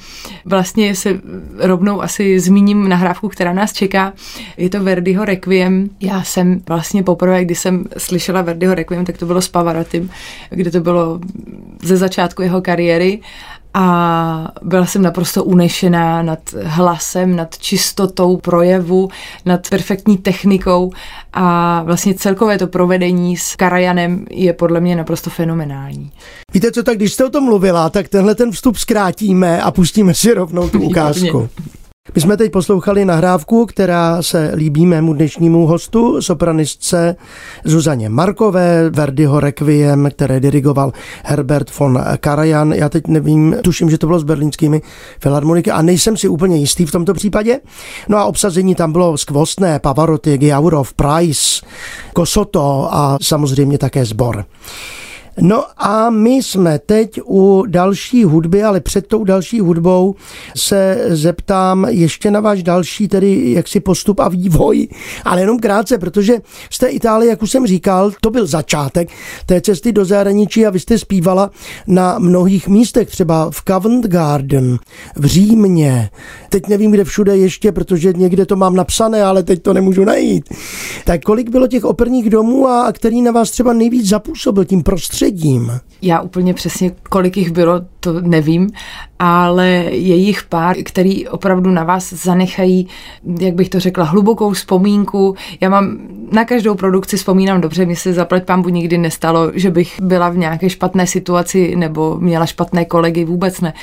vlastně 0.45 0.95
se 0.95 1.21
rovnou 1.57 2.01
asi 2.01 2.39
zmíním 2.39 2.89
nahrávku, 2.89 3.29
která 3.29 3.53
nás 3.53 3.73
čeká. 3.73 4.13
Je 4.57 4.69
to 4.69 4.83
Verdiho 4.83 5.25
Requiem. 5.25 5.89
Já 5.99 6.23
jsem 6.23 6.61
vlastně 6.67 7.03
poprvé, 7.03 7.45
když 7.45 7.59
jsem 7.59 7.85
slyšela 7.97 8.41
Verdiho 8.41 8.75
Requiem, 8.75 9.05
tak 9.05 9.17
to 9.17 9.25
bylo 9.25 9.41
s 9.41 9.47
Pavarotim, 9.47 10.09
kde 10.49 10.71
to 10.71 10.79
bylo 10.79 11.19
ze 11.83 11.97
začátku 11.97 12.41
jeho 12.41 12.61
kariéry 12.61 13.19
a 13.73 14.53
byla 14.61 14.85
jsem 14.85 15.01
naprosto 15.01 15.43
unešená 15.43 16.21
nad 16.21 16.39
hlasem, 16.63 17.35
nad 17.35 17.57
čistotou 17.57 18.37
projevu, 18.37 19.09
nad 19.45 19.69
perfektní 19.69 20.17
technikou 20.17 20.91
a 21.33 21.83
vlastně 21.83 22.13
celkové 22.13 22.57
to 22.57 22.67
provedení 22.67 23.37
s 23.37 23.55
Karajanem 23.55 24.25
je 24.29 24.53
podle 24.53 24.79
mě 24.79 24.95
naprosto 24.95 25.29
fenomenální. 25.29 26.11
Víte 26.53 26.71
co, 26.71 26.83
tak 26.83 26.97
když 26.97 27.13
jste 27.13 27.25
o 27.25 27.29
tom 27.29 27.43
mluvila, 27.43 27.89
tak 27.89 28.07
tenhle 28.07 28.35
ten 28.35 28.51
vstup 28.51 28.77
zkrátíme 28.77 29.61
a 29.61 29.71
pustíme 29.71 30.13
si 30.13 30.33
rovnou 30.33 30.69
tu 30.69 30.81
ukázku. 30.83 31.49
My 32.15 32.21
jsme 32.21 32.37
teď 32.37 32.51
poslouchali 32.51 33.05
nahrávku, 33.05 33.65
která 33.65 34.21
se 34.21 34.51
líbí 34.55 34.85
mému 34.85 35.13
dnešnímu 35.13 35.67
hostu, 35.67 36.21
sopranistce 36.21 37.15
Zuzaně 37.63 38.09
Markové, 38.09 38.89
Verdiho 38.89 39.39
Requiem, 39.39 40.09
které 40.11 40.39
dirigoval 40.39 40.91
Herbert 41.23 41.79
von 41.79 41.99
Karajan. 42.19 42.73
Já 42.73 42.89
teď 42.89 43.07
nevím, 43.07 43.55
tuším, 43.63 43.89
že 43.89 43.97
to 43.97 44.07
bylo 44.07 44.19
s 44.19 44.23
berlínskými 44.23 44.81
filharmoniky 45.19 45.71
a 45.71 45.81
nejsem 45.81 46.17
si 46.17 46.27
úplně 46.27 46.57
jistý 46.57 46.85
v 46.85 46.91
tomto 46.91 47.13
případě. 47.13 47.59
No 48.09 48.17
a 48.17 48.25
obsazení 48.25 48.75
tam 48.75 48.91
bylo 48.91 49.17
skvostné, 49.17 49.79
Pavarotti, 49.79 50.37
Giaurov, 50.37 50.93
Price, 50.93 51.65
Kosoto 52.13 52.89
a 52.91 53.17
samozřejmě 53.21 53.77
také 53.77 54.05
sbor. 54.05 54.45
No 55.39 55.63
a 55.77 56.09
my 56.09 56.35
jsme 56.35 56.79
teď 56.79 57.19
u 57.25 57.63
další 57.67 58.23
hudby, 58.23 58.63
ale 58.63 58.79
před 58.79 59.07
tou 59.07 59.23
další 59.23 59.59
hudbou 59.59 60.15
se 60.55 61.05
zeptám 61.09 61.85
ještě 61.89 62.31
na 62.31 62.39
váš 62.39 62.63
další 62.63 63.07
tedy 63.07 63.51
jaksi 63.51 63.79
postup 63.79 64.19
a 64.19 64.27
vývoj, 64.27 64.87
ale 65.25 65.41
jenom 65.41 65.59
krátce, 65.59 65.97
protože 65.97 66.37
z 66.69 66.77
té 66.77 66.87
Itálie, 66.87 67.29
jak 67.29 67.41
už 67.41 67.51
jsem 67.51 67.67
říkal, 67.67 68.11
to 68.21 68.29
byl 68.29 68.45
začátek 68.47 69.09
té 69.45 69.61
cesty 69.61 69.91
do 69.91 70.05
zahraničí 70.05 70.65
a 70.65 70.69
vy 70.69 70.79
jste 70.79 70.97
zpívala 70.97 71.51
na 71.87 72.19
mnohých 72.19 72.67
místech, 72.67 73.09
třeba 73.09 73.51
v 73.51 73.61
Covent 73.67 74.05
Garden, 74.05 74.77
v 75.15 75.25
Římě, 75.25 76.09
teď 76.49 76.67
nevím, 76.67 76.91
kde 76.91 77.03
všude 77.03 77.37
ještě, 77.37 77.71
protože 77.71 78.13
někde 78.13 78.45
to 78.45 78.55
mám 78.55 78.75
napsané, 78.75 79.23
ale 79.23 79.43
teď 79.43 79.61
to 79.61 79.73
nemůžu 79.73 80.05
najít. 80.05 80.49
Tak 81.05 81.21
kolik 81.21 81.49
bylo 81.49 81.67
těch 81.67 81.85
operních 81.85 82.29
domů 82.29 82.67
a 82.67 82.91
který 82.91 83.21
na 83.21 83.31
vás 83.31 83.51
třeba 83.51 83.73
nejvíc 83.73 84.09
zapůsobil 84.09 84.65
tím 84.65 84.83
prostředím? 84.83 85.20
Prostředím? 85.21 85.71
Já 86.01 86.21
úplně 86.21 86.53
přesně, 86.53 86.91
kolik 87.09 87.37
jich 87.37 87.51
bylo, 87.51 87.81
to 87.99 88.21
nevím, 88.21 88.69
ale 89.19 89.67
je 89.89 90.15
jich 90.15 90.43
pár, 90.43 90.75
který 90.83 91.27
opravdu 91.27 91.71
na 91.71 91.83
vás 91.83 92.13
zanechají, 92.13 92.87
jak 93.39 93.53
bych 93.53 93.69
to 93.69 93.79
řekla, 93.79 94.03
hlubokou 94.03 94.51
vzpomínku. 94.51 95.35
Já 95.61 95.69
mám 95.69 95.97
na 96.31 96.45
každou 96.45 96.75
produkci 96.75 97.17
vzpomínám 97.17 97.61
dobře, 97.61 97.85
mi 97.85 97.95
se 97.95 98.13
zaplať 98.13 98.45
pambu 98.45 98.69
nikdy 98.69 98.97
nestalo, 98.97 99.51
že 99.53 99.71
bych 99.71 100.01
byla 100.01 100.29
v 100.29 100.37
nějaké 100.37 100.69
špatné 100.69 101.07
situaci 101.07 101.75
nebo 101.75 102.17
měla 102.19 102.45
špatné 102.45 102.85
kolegy, 102.85 103.25
vůbec 103.25 103.61
ne 103.61 103.73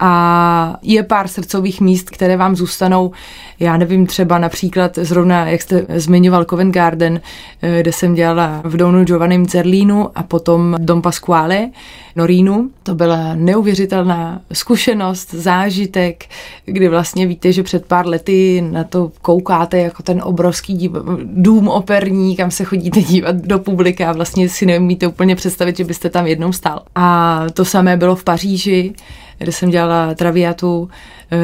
a 0.00 0.76
je 0.82 1.02
pár 1.02 1.28
srdcových 1.28 1.80
míst, 1.80 2.10
které 2.10 2.36
vám 2.36 2.56
zůstanou. 2.56 3.12
Já 3.60 3.76
nevím, 3.76 4.06
třeba 4.06 4.38
například 4.38 4.98
zrovna, 5.02 5.48
jak 5.48 5.62
jste 5.62 5.86
zmiňoval 5.88 6.44
Covent 6.44 6.74
Garden, 6.74 7.20
eh, 7.62 7.80
kde 7.80 7.92
jsem 7.92 8.14
dělala 8.14 8.60
v 8.64 8.76
Donu 8.76 9.04
Giovannim 9.04 9.46
Zerlínu 9.46 10.10
a 10.14 10.22
potom 10.22 10.76
Dom 10.78 11.02
Pasquale 11.02 11.68
Norínu. 12.16 12.70
To 12.82 12.94
byla 12.94 13.34
neuvěřitelná 13.34 14.40
zkušenost, 14.52 15.34
zážitek, 15.34 16.24
kdy 16.64 16.88
vlastně 16.88 17.26
víte, 17.26 17.52
že 17.52 17.62
před 17.62 17.86
pár 17.86 18.06
lety 18.06 18.64
na 18.70 18.84
to 18.84 19.12
koukáte 19.22 19.78
jako 19.78 20.02
ten 20.02 20.20
obrovský 20.24 20.90
dům 21.24 21.68
operní, 21.68 22.36
kam 22.36 22.50
se 22.50 22.64
chodíte 22.64 23.02
dívat 23.02 23.36
do 23.36 23.58
publika 23.58 24.10
a 24.10 24.12
vlastně 24.12 24.48
si 24.48 24.66
neumíte 24.66 25.06
úplně 25.06 25.36
představit, 25.36 25.76
že 25.76 25.84
byste 25.84 26.10
tam 26.10 26.26
jednou 26.26 26.52
stál. 26.52 26.82
A 26.94 27.40
to 27.52 27.64
samé 27.64 27.96
bylo 27.96 28.16
v 28.16 28.24
Paříži, 28.24 28.94
kde 29.38 29.52
jsem 29.52 29.70
dělala 29.70 30.14
Traviatu, 30.14 30.90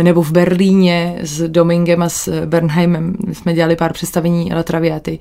nebo 0.02 0.22
v 0.22 0.32
Berlíně 0.32 1.18
s 1.22 1.48
Domingem 1.48 2.02
a 2.02 2.08
s 2.08 2.46
Bernheimem. 2.46 3.14
jsme 3.32 3.54
dělali 3.54 3.76
pár 3.76 3.92
představení 3.92 4.54
La 4.54 4.62
Traviaty 4.62 5.18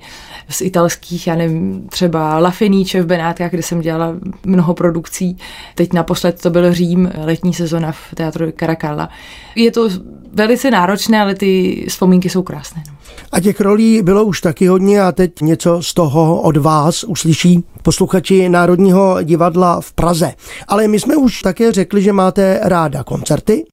z 0.48 0.60
italských, 0.60 1.26
já 1.26 1.34
nevím, 1.34 1.88
třeba 1.90 2.38
La 2.38 2.50
Fenice 2.50 3.02
v 3.02 3.06
Benátkách, 3.06 3.50
kde 3.50 3.62
jsem 3.62 3.80
dělala 3.80 4.14
mnoho 4.46 4.74
produkcí. 4.74 5.36
Teď 5.74 5.92
naposled 5.92 6.42
to 6.42 6.50
byl 6.50 6.74
Řím, 6.74 7.10
letní 7.24 7.54
sezona 7.54 7.92
v 7.92 8.14
teatru 8.14 8.52
Caracalla. 8.60 9.08
Je 9.56 9.70
to 9.70 9.88
velice 10.32 10.70
náročné, 10.70 11.20
ale 11.20 11.34
ty 11.34 11.84
vzpomínky 11.88 12.28
jsou 12.30 12.42
krásné. 12.42 12.82
No. 12.88 12.94
A 13.32 13.40
těch 13.40 13.60
rolí 13.60 14.02
bylo 14.02 14.24
už 14.24 14.40
taky 14.40 14.66
hodně 14.66 15.02
a 15.02 15.12
teď 15.12 15.40
něco 15.40 15.82
z 15.82 15.94
toho 15.94 16.40
od 16.40 16.56
vás 16.56 17.04
uslyší 17.04 17.64
posluchači 17.82 18.48
Národního 18.48 19.22
divadla 19.22 19.80
v 19.80 19.92
Praze. 19.92 20.32
Ale 20.68 20.88
my 20.88 21.00
jsme 21.00 21.16
už 21.16 21.42
také 21.42 21.72
řekli, 21.72 22.02
že 22.02 22.12
máte 22.12 22.60
ráda 22.62 23.04
koncerty. 23.04 23.64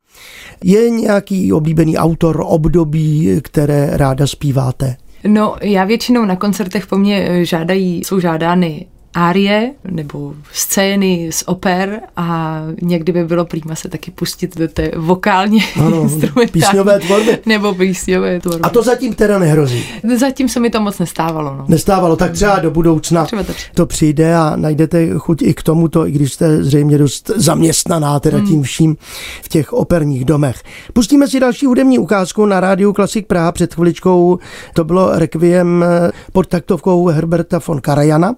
Je 0.64 0.90
nějaký 0.90 1.54
oblíbený 1.54 1.98
autor 1.98 2.44
období, 2.48 3.40
které 3.44 3.90
ráda 3.98 4.28
zpíváte? 4.28 4.96
No, 5.28 5.56
já 5.62 5.86
většinou 5.86 6.26
na 6.26 6.36
koncertech 6.36 6.88
po 6.88 6.98
mně 6.98 7.46
žádají, 7.46 8.04
jsou 8.04 8.20
žádány 8.20 8.86
árie 9.14 9.72
nebo 9.92 10.34
scény 10.54 11.28
z 11.32 11.44
oper 11.46 12.02
a 12.18 12.62
někdy 12.82 13.12
by 13.12 13.24
bylo 13.26 13.46
prýma 13.46 13.76
se 13.76 13.90
taky 13.90 14.12
pustit 14.12 14.58
do 14.58 14.68
té 14.68 14.92
vokálně 14.98 15.64
Ano, 15.86 16.10
písňové 16.52 17.00
tvorby. 17.00 17.38
Nebo 17.46 17.74
písňové 17.76 18.40
tvorby. 18.40 18.62
A 18.64 18.70
to 18.70 18.84
zatím 18.84 19.14
teda 19.14 19.40
nehrozí. 19.40 19.84
Zatím 20.18 20.50
se 20.50 20.60
mi 20.60 20.70
to 20.70 20.82
moc 20.82 21.00
nestávalo. 21.00 21.56
No. 21.58 21.66
Nestávalo, 21.68 22.16
tak 22.16 22.32
třeba 22.32 22.60
do 22.60 22.72
budoucna 22.72 23.26
Třeba 23.26 23.44
to- 23.44 23.54
to 23.76 23.86
přijde 23.86 24.36
a 24.36 24.54
najdete 24.56 25.08
chuť 25.18 25.42
i 25.42 25.54
k 25.54 25.64
tomuto, 25.64 26.08
i 26.08 26.12
když 26.12 26.34
jste 26.34 26.64
zřejmě 26.64 26.98
dost 26.98 27.32
zaměstnaná 27.36 28.20
teda 28.20 28.38
Hmm. 28.38 28.48
tím 28.48 28.64
vším 28.64 28.98
v 29.44 29.50
těch 29.50 29.74
operních 29.74 30.26
domech. 30.26 30.56
Pustíme 30.94 31.28
si 31.28 31.40
další 31.40 31.66
hudební 31.66 32.00
ukázku 32.00 32.46
na 32.46 32.60
rádiu 32.60 32.94
Klasik 32.94 33.28
Praha 33.28 33.52
před 33.52 33.74
chviličkou. 33.74 34.40
To 34.74 34.84
bylo 34.84 35.20
Requiem 35.20 35.86
pod 36.32 36.48
taktovkou 36.48 37.08
Herberta 37.08 37.60
von 37.68 37.82
Karajana. 37.82 38.36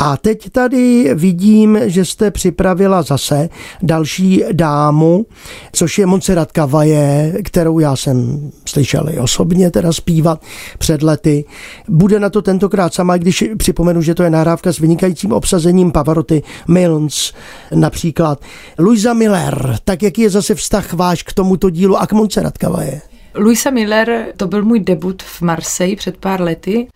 A 0.00 0.16
teď 0.16 0.50
tady 0.50 1.14
vidím, 1.14 1.78
že 1.82 2.04
jste 2.04 2.30
připravila 2.30 3.02
zase 3.02 3.48
další 3.82 4.44
dámu, 4.52 5.26
což 5.72 5.98
je 5.98 6.06
Montserrat 6.06 6.52
Cavaje, 6.52 7.34
kterou 7.44 7.78
já 7.78 7.96
jsem 7.96 8.50
slyšel 8.64 9.08
i 9.10 9.18
osobně 9.18 9.70
teda 9.70 9.92
zpívat 9.92 10.42
před 10.78 11.02
lety. 11.02 11.44
Bude 11.88 12.20
na 12.20 12.30
to 12.30 12.42
tentokrát 12.42 12.94
sama, 12.94 13.16
když 13.16 13.44
připomenu, 13.56 14.02
že 14.02 14.14
to 14.14 14.22
je 14.22 14.30
nahrávka 14.30 14.72
s 14.72 14.78
vynikajícím 14.78 15.32
obsazením 15.32 15.92
Pavaroty, 15.92 16.42
Mills 16.68 17.34
například. 17.74 18.40
Luisa 18.78 19.14
Miller, 19.14 19.78
tak 19.84 20.02
jaký 20.02 20.22
je 20.22 20.30
zase 20.30 20.54
vztah 20.54 20.92
váš 20.92 21.22
k 21.22 21.32
tomuto 21.32 21.70
dílu 21.70 21.96
a 21.96 22.06
k 22.06 22.12
Montserrat 22.12 22.58
Cavaje? 22.58 23.00
Luisa 23.34 23.70
Miller, 23.70 24.26
to 24.36 24.46
byl 24.46 24.64
můj 24.64 24.80
debut 24.80 25.22
v 25.22 25.42
Marseille 25.42 25.96
před 25.96 26.16
pár 26.16 26.40
lety 26.40 26.88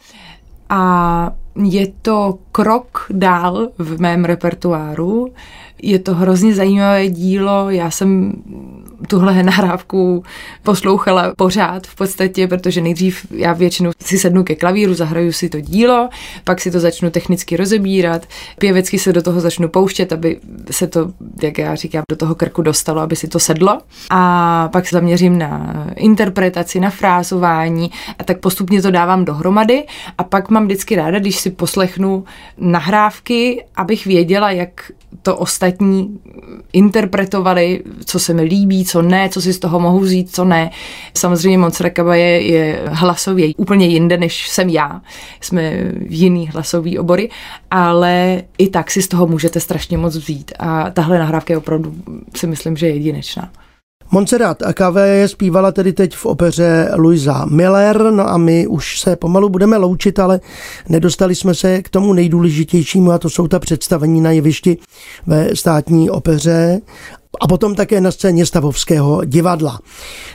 a 0.68 1.32
je 1.56 1.92
to 2.02 2.38
krok 2.52 3.06
dál 3.10 3.68
v 3.78 4.00
mém 4.00 4.24
repertoáru. 4.24 5.32
Je 5.82 5.98
to 5.98 6.14
hrozně 6.14 6.54
zajímavé 6.54 7.08
dílo. 7.08 7.70
Já 7.70 7.90
jsem 7.90 8.32
tuhle 9.08 9.42
nahrávku 9.42 10.24
poslouchala 10.62 11.32
pořád 11.36 11.86
v 11.86 11.94
podstatě, 11.94 12.48
protože 12.48 12.80
nejdřív 12.80 13.26
já 13.30 13.52
většinou 13.52 13.90
si 14.04 14.18
sednu 14.18 14.44
ke 14.44 14.54
klavíru, 14.54 14.94
zahraju 14.94 15.32
si 15.32 15.48
to 15.48 15.60
dílo, 15.60 16.08
pak 16.44 16.60
si 16.60 16.70
to 16.70 16.80
začnu 16.80 17.10
technicky 17.10 17.56
rozebírat, 17.56 18.26
pěvecky 18.58 18.98
se 18.98 19.12
do 19.12 19.22
toho 19.22 19.40
začnu 19.40 19.68
pouštět, 19.68 20.12
aby 20.12 20.40
se 20.70 20.86
to, 20.86 21.12
jak 21.42 21.58
já 21.58 21.74
říkám, 21.74 22.02
do 22.10 22.16
toho 22.16 22.34
krku 22.34 22.62
dostalo, 22.62 23.00
aby 23.00 23.16
si 23.16 23.28
to 23.28 23.38
sedlo. 23.38 23.80
A 24.10 24.68
pak 24.72 24.88
se 24.88 24.96
zaměřím 24.96 25.38
na 25.38 25.86
interpretaci, 25.96 26.80
na 26.80 26.90
frázování 26.90 27.90
a 28.18 28.24
tak 28.24 28.40
postupně 28.40 28.82
to 28.82 28.90
dávám 28.90 29.24
dohromady 29.24 29.84
a 30.18 30.24
pak 30.24 30.50
mám 30.50 30.64
vždycky 30.64 30.96
ráda, 30.96 31.18
když 31.18 31.36
si 31.36 31.50
poslechnu 31.50 32.24
nahrávky, 32.58 33.64
abych 33.76 34.06
věděla, 34.06 34.50
jak 34.50 34.92
to 35.22 35.36
ostatní 35.36 36.18
interpretovali, 36.72 37.82
co 38.04 38.18
se 38.18 38.34
mi 38.34 38.42
líbí, 38.42 38.84
co 38.84 39.02
ne, 39.02 39.28
co 39.28 39.40
si 39.40 39.52
z 39.52 39.58
toho 39.58 39.80
mohu 39.80 40.00
vzít, 40.00 40.34
co 40.34 40.44
ne. 40.44 40.70
Samozřejmě 41.14 41.58
Montserrat 41.58 41.92
Caballé 41.96 42.18
je, 42.18 42.40
je 42.40 42.82
hlasově 42.86 43.54
úplně 43.56 43.86
jinde, 43.86 44.16
než 44.16 44.48
jsem 44.48 44.68
já. 44.68 45.02
Jsme 45.40 45.72
v 46.08 46.12
jiný 46.12 46.48
hlasový 46.48 46.98
obory, 46.98 47.30
ale 47.70 48.42
i 48.58 48.68
tak 48.68 48.90
si 48.90 49.02
z 49.02 49.08
toho 49.08 49.26
můžete 49.26 49.60
strašně 49.60 49.98
moc 49.98 50.16
vzít. 50.16 50.52
A 50.58 50.90
tahle 50.90 51.18
nahrávka 51.18 51.54
je 51.54 51.58
opravdu, 51.58 51.94
si 52.36 52.46
myslím, 52.46 52.76
že 52.76 52.86
je 52.86 52.94
jedinečná. 52.94 53.50
Montserrat 54.14 54.62
Cavaje 54.78 55.28
zpívala 55.28 55.72
tedy 55.72 55.92
teď 55.92 56.16
v 56.16 56.26
opeře 56.26 56.90
Luisa 56.96 57.46
Miller, 57.50 58.02
no 58.02 58.28
a 58.28 58.38
my 58.38 58.66
už 58.66 59.00
se 59.00 59.16
pomalu 59.16 59.48
budeme 59.48 59.76
loučit, 59.76 60.18
ale 60.18 60.40
nedostali 60.88 61.34
jsme 61.34 61.54
se 61.54 61.82
k 61.82 61.88
tomu 61.88 62.12
nejdůležitějšímu 62.12 63.12
a 63.12 63.18
to 63.18 63.30
jsou 63.30 63.48
ta 63.48 63.58
představení 63.58 64.20
na 64.20 64.30
jevišti 64.30 64.78
ve 65.26 65.56
státní 65.56 66.10
opeře 66.10 66.80
a 67.40 67.48
potom 67.48 67.74
také 67.74 68.00
na 68.00 68.10
scéně 68.10 68.46
Stavovského 68.46 69.24
divadla. 69.24 69.80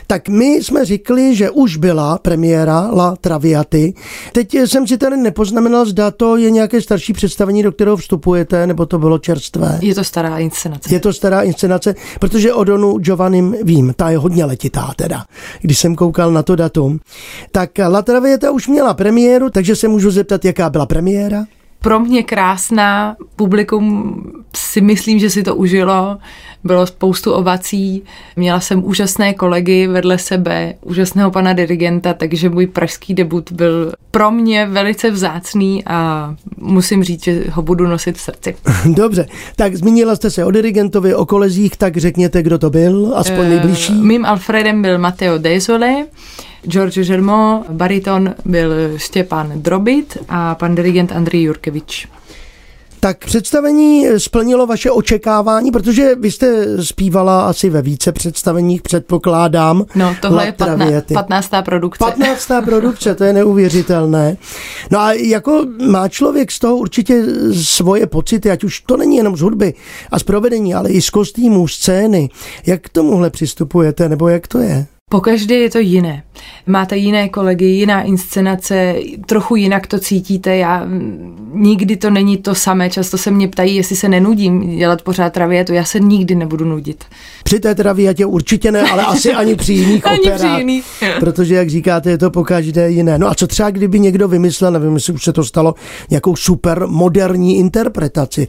Tak 0.06 0.28
my 0.28 0.46
jsme 0.46 0.84
říkali, 0.84 1.36
že 1.36 1.50
už 1.50 1.76
byla 1.76 2.18
premiéra 2.18 2.80
La 2.80 3.16
Traviaty. 3.16 3.94
Teď 4.32 4.54
jsem 4.54 4.86
si 4.86 4.98
tady 4.98 5.16
nepoznamenal, 5.16 5.86
zda 5.86 6.10
to 6.10 6.36
je 6.36 6.50
nějaké 6.50 6.82
starší 6.82 7.12
představení, 7.12 7.62
do 7.62 7.72
kterého 7.72 7.96
vstupujete, 7.96 8.66
nebo 8.66 8.86
to 8.86 8.98
bylo 8.98 9.18
čerstvé. 9.18 9.78
Je 9.82 9.94
to 9.94 10.04
stará 10.04 10.38
inscenace. 10.38 10.94
Je 10.94 11.00
to 11.00 11.12
stará 11.12 11.42
inscenace, 11.42 11.94
protože 12.20 12.52
o 12.54 12.64
Donu 12.64 12.98
Giovannim 12.98 13.56
vím, 13.62 13.94
ta 13.96 14.10
je 14.10 14.18
hodně 14.18 14.44
letitá 14.44 14.92
teda, 14.96 15.24
když 15.60 15.78
jsem 15.78 15.96
koukal 15.96 16.32
na 16.32 16.42
to 16.42 16.56
datum. 16.56 17.00
Tak 17.52 17.70
La 17.78 18.02
Traviata 18.02 18.50
už 18.50 18.68
měla 18.68 18.94
premiéru, 18.94 19.50
takže 19.50 19.76
se 19.76 19.88
můžu 19.88 20.10
zeptat, 20.10 20.44
jaká 20.44 20.70
byla 20.70 20.86
premiéra? 20.86 21.44
pro 21.80 22.00
mě 22.00 22.22
krásná, 22.22 23.16
publikum 23.36 24.16
si 24.56 24.80
myslím, 24.80 25.18
že 25.18 25.30
si 25.30 25.42
to 25.42 25.56
užilo, 25.56 26.18
bylo 26.68 26.86
spoustu 26.86 27.32
ovací, 27.32 28.02
měla 28.36 28.60
jsem 28.60 28.84
úžasné 28.84 29.34
kolegy 29.34 29.86
vedle 29.86 30.18
sebe, 30.18 30.74
úžasného 30.82 31.30
pana 31.30 31.52
dirigenta, 31.52 32.14
takže 32.14 32.48
můj 32.48 32.66
pražský 32.66 33.14
debut 33.14 33.52
byl 33.52 33.92
pro 34.10 34.30
mě 34.30 34.66
velice 34.66 35.10
vzácný 35.10 35.84
a 35.86 36.34
musím 36.56 37.04
říct, 37.04 37.24
že 37.24 37.44
ho 37.50 37.62
budu 37.62 37.86
nosit 37.86 38.16
v 38.16 38.20
srdci. 38.20 38.56
Dobře, 38.84 39.26
tak 39.56 39.76
zmínila 39.76 40.16
jste 40.16 40.30
se 40.30 40.44
o 40.44 40.50
dirigentovi, 40.50 41.14
o 41.14 41.26
kolezích, 41.26 41.76
tak 41.76 41.96
řekněte, 41.96 42.42
kdo 42.42 42.58
to 42.58 42.70
byl, 42.70 43.12
aspoň 43.16 43.48
nejbližší. 43.48 43.92
Uh, 43.92 44.04
mým 44.04 44.24
Alfredem 44.24 44.82
byl 44.82 44.98
Matteo 44.98 45.38
Desole, 45.38 46.06
George 46.66 46.98
Žermo, 46.98 47.64
bariton 47.70 48.34
byl 48.44 48.72
Štěpán 48.96 49.52
Drobit 49.56 50.18
a 50.28 50.54
pan 50.54 50.74
dirigent 50.74 51.12
Andrej 51.12 51.42
Jurkevič. 51.42 52.08
Tak 53.00 53.24
představení 53.24 54.06
splnilo 54.18 54.66
vaše 54.66 54.90
očekávání, 54.90 55.70
protože 55.70 56.14
vy 56.14 56.30
jste 56.30 56.64
zpívala 56.84 57.46
asi 57.46 57.70
ve 57.70 57.82
více 57.82 58.12
představeních, 58.12 58.82
předpokládám. 58.82 59.84
No, 59.94 60.16
tohle 60.22 60.46
je 60.46 60.52
15. 60.52 61.04
15. 61.12 61.50
produkce. 61.64 62.04
15. 62.04 62.50
produkce, 62.64 63.14
to 63.14 63.24
je 63.24 63.32
neuvěřitelné. 63.32 64.36
No 64.90 64.98
a 64.98 65.12
jako 65.12 65.64
má 65.90 66.08
člověk 66.08 66.52
z 66.52 66.58
toho 66.58 66.76
určitě 66.76 67.24
svoje 67.62 68.06
pocity, 68.06 68.50
ať 68.50 68.64
už 68.64 68.80
to 68.80 68.96
není 68.96 69.16
jenom 69.16 69.36
z 69.36 69.40
hudby 69.40 69.74
a 70.10 70.18
z 70.18 70.22
provedení, 70.22 70.74
ale 70.74 70.90
i 70.90 71.02
z 71.02 71.10
kostýmů, 71.10 71.68
scény. 71.68 72.30
Jak 72.66 72.82
k 72.82 72.88
tomuhle 72.88 73.30
přistupujete, 73.30 74.08
nebo 74.08 74.28
jak 74.28 74.48
to 74.48 74.58
je? 74.58 74.86
Po 75.08 75.20
každé 75.20 75.54
je 75.54 75.70
to 75.70 75.78
jiné. 75.78 76.22
Máte 76.66 76.96
jiné 76.96 77.28
kolegy, 77.28 77.64
jiná 77.64 78.02
inscenace, 78.02 78.94
trochu 79.26 79.56
jinak 79.56 79.86
to 79.86 79.98
cítíte. 79.98 80.56
Já 80.56 80.86
nikdy 81.52 81.96
to 81.96 82.10
není 82.10 82.36
to 82.36 82.54
samé. 82.54 82.90
Často 82.90 83.18
se 83.18 83.30
mě 83.30 83.48
ptají, 83.48 83.76
jestli 83.76 83.96
se 83.96 84.08
nenudím 84.08 84.76
dělat 84.78 85.02
pořád 85.02 85.32
traviatu. 85.32 85.72
Já 85.72 85.84
se 85.84 86.00
nikdy 86.00 86.34
nebudu 86.34 86.64
nudit. 86.64 87.04
Při 87.44 87.60
té 87.60 87.74
traviatě 87.74 88.26
určitě 88.26 88.72
ne, 88.72 88.82
ale 88.82 89.04
asi 89.04 89.32
ani 89.32 89.56
při 89.56 89.72
jiných 89.72 90.06
ani 90.06 90.20
operách. 90.20 90.38
Při 90.38 90.46
jiných. 90.46 90.84
Protože, 91.20 91.54
jak 91.54 91.70
říkáte, 91.70 92.10
je 92.10 92.18
to 92.18 92.30
po 92.30 92.44
každé 92.44 92.90
jiné. 92.90 93.18
No 93.18 93.28
a 93.28 93.34
co 93.34 93.46
třeba, 93.46 93.70
kdyby 93.70 94.00
někdo 94.00 94.28
vymyslel, 94.28 94.72
nevím, 94.72 94.94
jestli 94.94 95.12
už 95.12 95.24
se 95.24 95.32
to 95.32 95.44
stalo, 95.44 95.74
nějakou 96.10 96.36
super 96.36 96.86
moderní 96.86 97.56
interpretaci 97.58 98.48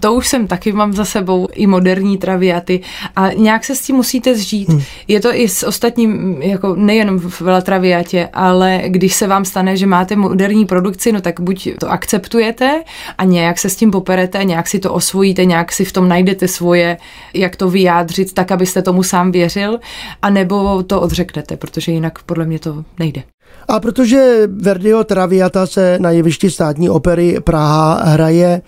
to 0.00 0.14
už 0.14 0.28
jsem 0.28 0.46
taky 0.46 0.72
mám 0.72 0.92
za 0.92 1.04
sebou 1.04 1.48
i 1.52 1.66
moderní 1.66 2.18
traviaty 2.18 2.80
a 3.16 3.32
nějak 3.32 3.64
se 3.64 3.76
s 3.76 3.80
tím 3.80 3.96
musíte 3.96 4.34
zžít. 4.34 4.68
Hmm. 4.68 4.82
Je 5.08 5.20
to 5.20 5.34
i 5.34 5.48
s 5.48 5.62
ostatním, 5.62 6.42
jako 6.42 6.74
nejenom 6.74 7.18
v 7.18 7.40
La 7.40 7.60
Traviatě, 7.60 8.28
ale 8.32 8.82
když 8.86 9.14
se 9.14 9.26
vám 9.26 9.44
stane, 9.44 9.76
že 9.76 9.86
máte 9.86 10.16
moderní 10.16 10.66
produkci, 10.66 11.12
no 11.12 11.20
tak 11.20 11.40
buď 11.40 11.68
to 11.80 11.90
akceptujete 11.90 12.82
a 13.18 13.24
nějak 13.24 13.58
se 13.58 13.70
s 13.70 13.76
tím 13.76 13.90
poperete, 13.90 14.44
nějak 14.44 14.68
si 14.68 14.78
to 14.78 14.92
osvojíte, 14.92 15.44
nějak 15.44 15.72
si 15.72 15.84
v 15.84 15.92
tom 15.92 16.08
najdete 16.08 16.48
svoje, 16.48 16.96
jak 17.34 17.56
to 17.56 17.70
vyjádřit, 17.70 18.34
tak, 18.34 18.52
abyste 18.52 18.82
tomu 18.82 19.02
sám 19.02 19.32
věřil, 19.32 19.80
anebo 20.22 20.82
to 20.82 21.00
odřeknete, 21.00 21.56
protože 21.56 21.92
jinak 21.92 22.22
podle 22.22 22.44
mě 22.44 22.58
to 22.58 22.84
nejde. 22.98 23.22
A 23.68 23.80
protože 23.80 24.42
Verdiho 24.46 25.04
Traviata 25.04 25.66
se 25.66 25.98
na 26.00 26.10
jevišti 26.10 26.50
státní 26.50 26.90
opery 26.90 27.36
Praha 27.40 28.00
hraje 28.04 28.62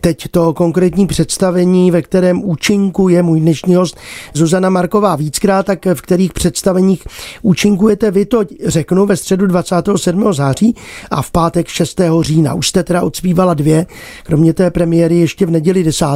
teď 0.00 0.28
to 0.30 0.54
konkrétní 0.54 1.06
představení, 1.06 1.90
ve 1.90 2.02
kterém 2.02 2.44
účinkuje 2.44 3.22
můj 3.22 3.40
dnešní 3.40 3.74
host 3.74 3.96
Zuzana 4.34 4.70
Marková 4.70 5.16
víckrát, 5.16 5.66
tak 5.66 5.86
v 5.94 6.02
kterých 6.02 6.32
představeních 6.32 7.02
účinkujete 7.42 8.10
vy 8.10 8.26
to 8.26 8.40
řeknu 8.66 9.06
ve 9.06 9.16
středu 9.16 9.46
27. 9.46 10.32
září 10.32 10.76
a 11.10 11.22
v 11.22 11.30
pátek 11.30 11.68
6. 11.68 12.00
října. 12.20 12.54
Už 12.54 12.68
jste 12.68 12.82
teda 12.82 13.02
odspívala 13.02 13.54
dvě, 13.54 13.86
kromě 14.22 14.52
té 14.52 14.70
premiéry 14.70 15.16
ještě 15.16 15.46
v 15.46 15.50
neděli 15.50 15.84
10. 15.84 16.06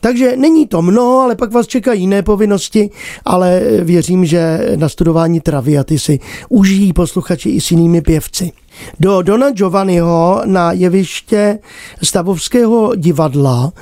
Takže 0.00 0.36
není 0.36 0.66
to 0.66 0.82
mnoho, 0.82 1.20
ale 1.20 1.36
pak 1.36 1.52
vás 1.52 1.66
čekají 1.66 2.00
jiné 2.00 2.22
povinnosti, 2.22 2.90
ale 3.24 3.60
věřím, 3.80 4.24
že 4.24 4.68
na 4.76 4.88
studování 4.88 5.40
Traviaty 5.40 5.98
si 5.98 6.20
užijí 6.48 6.92
posluchači 7.02 7.50
i 7.50 7.60
s 7.60 7.70
jinými 7.70 8.00
pěvci. 8.00 8.52
Do 9.00 9.22
Dona 9.22 9.50
Giovanniho 9.50 10.42
na 10.44 10.72
jeviště 10.72 11.58
Stavovského 12.02 12.94
divadla, 12.94 13.72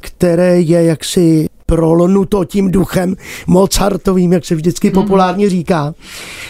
které 0.00 0.60
je 0.60 0.84
jaksi 0.84 1.46
prolnuto 1.66 2.44
tím 2.44 2.70
duchem 2.70 3.16
Mozartovým, 3.46 4.32
jak 4.32 4.44
se 4.44 4.54
vždycky 4.54 4.90
populárně 4.90 5.50
říká, 5.50 5.94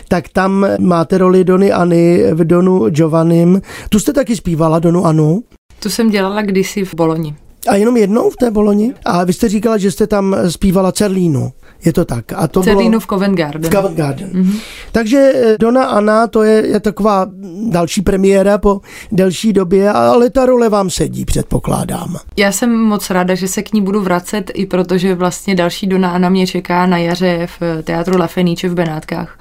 tak 0.09 0.29
tam 0.29 0.67
máte 0.79 1.19
roli 1.19 1.45
DonyAny 1.45 2.23
v 2.33 2.45
Donu 2.45 2.89
Giovannim. 2.89 3.63
Tu 3.89 4.01
jste 4.01 4.13
taky 4.13 4.37
zpívala, 4.37 4.79
Donu 4.79 5.07
Anu? 5.07 5.43
Tu 5.83 5.91
jsem 5.91 6.11
dělala 6.11 6.43
kdysi 6.43 6.85
v 6.85 6.95
Boloni. 6.95 7.35
A 7.69 7.75
jenom 7.75 7.97
jednou 7.97 8.31
v 8.31 8.37
té 8.37 8.51
Boloni? 8.51 8.95
A 9.05 9.25
vy 9.25 9.33
jste 9.33 9.49
říkala, 9.49 9.79
že 9.79 9.91
jste 9.91 10.07
tam 10.07 10.37
zpívala 10.49 10.93
Cerlínu. 10.93 11.53
Je 11.85 11.93
to 11.93 12.05
tak. 12.05 12.33
A 12.33 12.49
to 12.49 12.63
Cerlínu 12.63 12.91
bylo 12.91 13.01
v 13.01 13.07
Covent 13.07 13.39
Garden. 13.39 13.71
v 13.71 13.75
Covent 13.75 13.97
Garden. 13.97 14.31
Mm-hmm. 14.31 14.61
Takže 14.93 15.33
eh, 15.35 15.57
Dona 15.61 15.85
Anna, 15.85 16.27
to 16.27 16.43
je, 16.43 16.67
je 16.67 16.81
taková 16.81 17.27
další 17.69 18.03
premiéra 18.03 18.59
po 18.59 18.81
delší 19.13 19.53
době, 19.53 19.91
ale 19.91 20.31
ta 20.31 20.47
role 20.47 20.69
vám 20.69 20.91
sedí, 20.91 21.25
předpokládám. 21.25 22.17
Já 22.37 22.53
jsem 22.53 22.77
moc 22.79 23.11
ráda, 23.11 23.35
že 23.35 23.49
se 23.49 23.63
k 23.63 23.73
ní 23.73 23.83
budu 23.83 24.01
vracet, 24.01 24.51
i 24.55 24.67
protože 24.67 25.15
vlastně 25.15 25.55
další 25.55 25.87
Dona 25.87 26.11
Anna 26.11 26.29
mě 26.29 26.47
čeká 26.47 26.87
na 26.87 26.99
jaře 26.99 27.49
v 27.61 27.83
teatru 27.83 28.19
La 28.19 28.27
Fenice 28.27 28.69
v 28.69 28.75
Benátkách. 28.75 29.39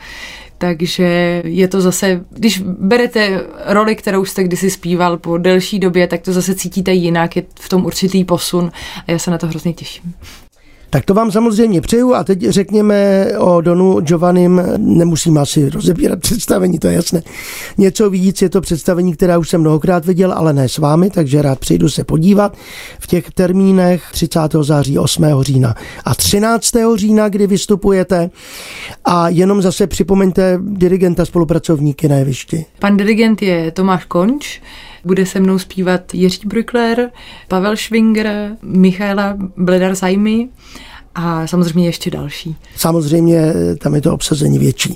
Takže 0.60 1.42
je 1.46 1.68
to 1.68 1.82
zase, 1.82 2.26
když 2.30 2.60
berete 2.66 3.44
roli, 3.66 3.96
kterou 3.96 4.26
jste 4.26 4.44
kdysi 4.44 4.70
zpíval 4.70 5.18
po 5.18 5.38
delší 5.38 5.80
době, 5.80 6.08
tak 6.08 6.22
to 6.22 6.34
zase 6.34 6.56
cítíte 6.56 6.94
jinak, 6.94 7.36
je 7.36 7.44
v 7.60 7.70
tom 7.70 7.86
určitý 7.86 8.24
posun 8.24 8.72
a 9.08 9.12
já 9.12 9.20
se 9.20 9.32
na 9.32 9.38
to 9.38 9.48
hrozně 9.48 9.74
těším. 9.74 10.14
Tak 10.90 11.06
to 11.06 11.14
vám 11.14 11.32
samozřejmě 11.32 11.82
přeju 11.82 12.14
a 12.14 12.24
teď 12.24 12.50
řekněme 12.50 13.28
o 13.38 13.62
Donu 13.62 14.00
Giovannim, 14.00 14.62
nemusím 14.78 15.38
asi 15.38 15.70
rozebírat 15.70 16.20
představení, 16.20 16.80
to 16.80 16.88
je 16.88 16.94
jasné. 16.94 17.22
Něco 17.78 18.10
víc, 18.10 18.42
je 18.42 18.50
to 18.50 18.62
představení, 18.62 19.14
která 19.14 19.38
už 19.38 19.50
jsem 19.50 19.62
mnohokrát 19.62 20.06
viděl, 20.06 20.34
ale 20.34 20.54
ne 20.54 20.70
s 20.70 20.78
vámi, 20.78 21.10
takže 21.10 21.42
rád 21.42 21.60
přijdu 21.60 21.90
se 21.90 22.04
podívat 22.04 22.58
v 23.00 23.08
těch 23.08 23.32
termínech 23.32 24.04
30. 24.12 24.40
září, 24.62 25.00
8. 25.00 25.26
října 25.42 25.76
a 26.06 26.16
13. 26.16 26.72
října, 26.96 27.30
kdy 27.30 27.48
vystupujete 27.48 28.30
a 29.06 29.30
jenom 29.30 29.62
zase 29.62 29.88
připomeňte 29.88 30.60
dirigenta 30.62 31.26
spolupracovníky 31.26 32.08
na 32.08 32.16
jevišti. 32.16 32.66
Pan 32.80 32.98
dirigent 32.98 33.42
je 33.42 33.72
Tomáš 33.72 34.06
Konč, 34.06 34.62
bude 35.06 35.26
se 35.26 35.40
mnou 35.40 35.60
zpívat 35.60 36.14
Jiří 36.14 36.48
Brückler, 36.48 37.10
Pavel 37.48 37.78
Schwinger, 37.78 38.52
Michaela 38.62 39.38
Bledar-Sajmy 39.58 40.48
a 41.16 41.48
samozřejmě 41.48 41.86
ještě 41.86 42.12
další. 42.12 42.56
Samozřejmě 42.76 43.54
tam 43.80 43.96
je 43.96 44.02
to 44.02 44.14
obsazení 44.14 44.60
větší. 44.60 44.96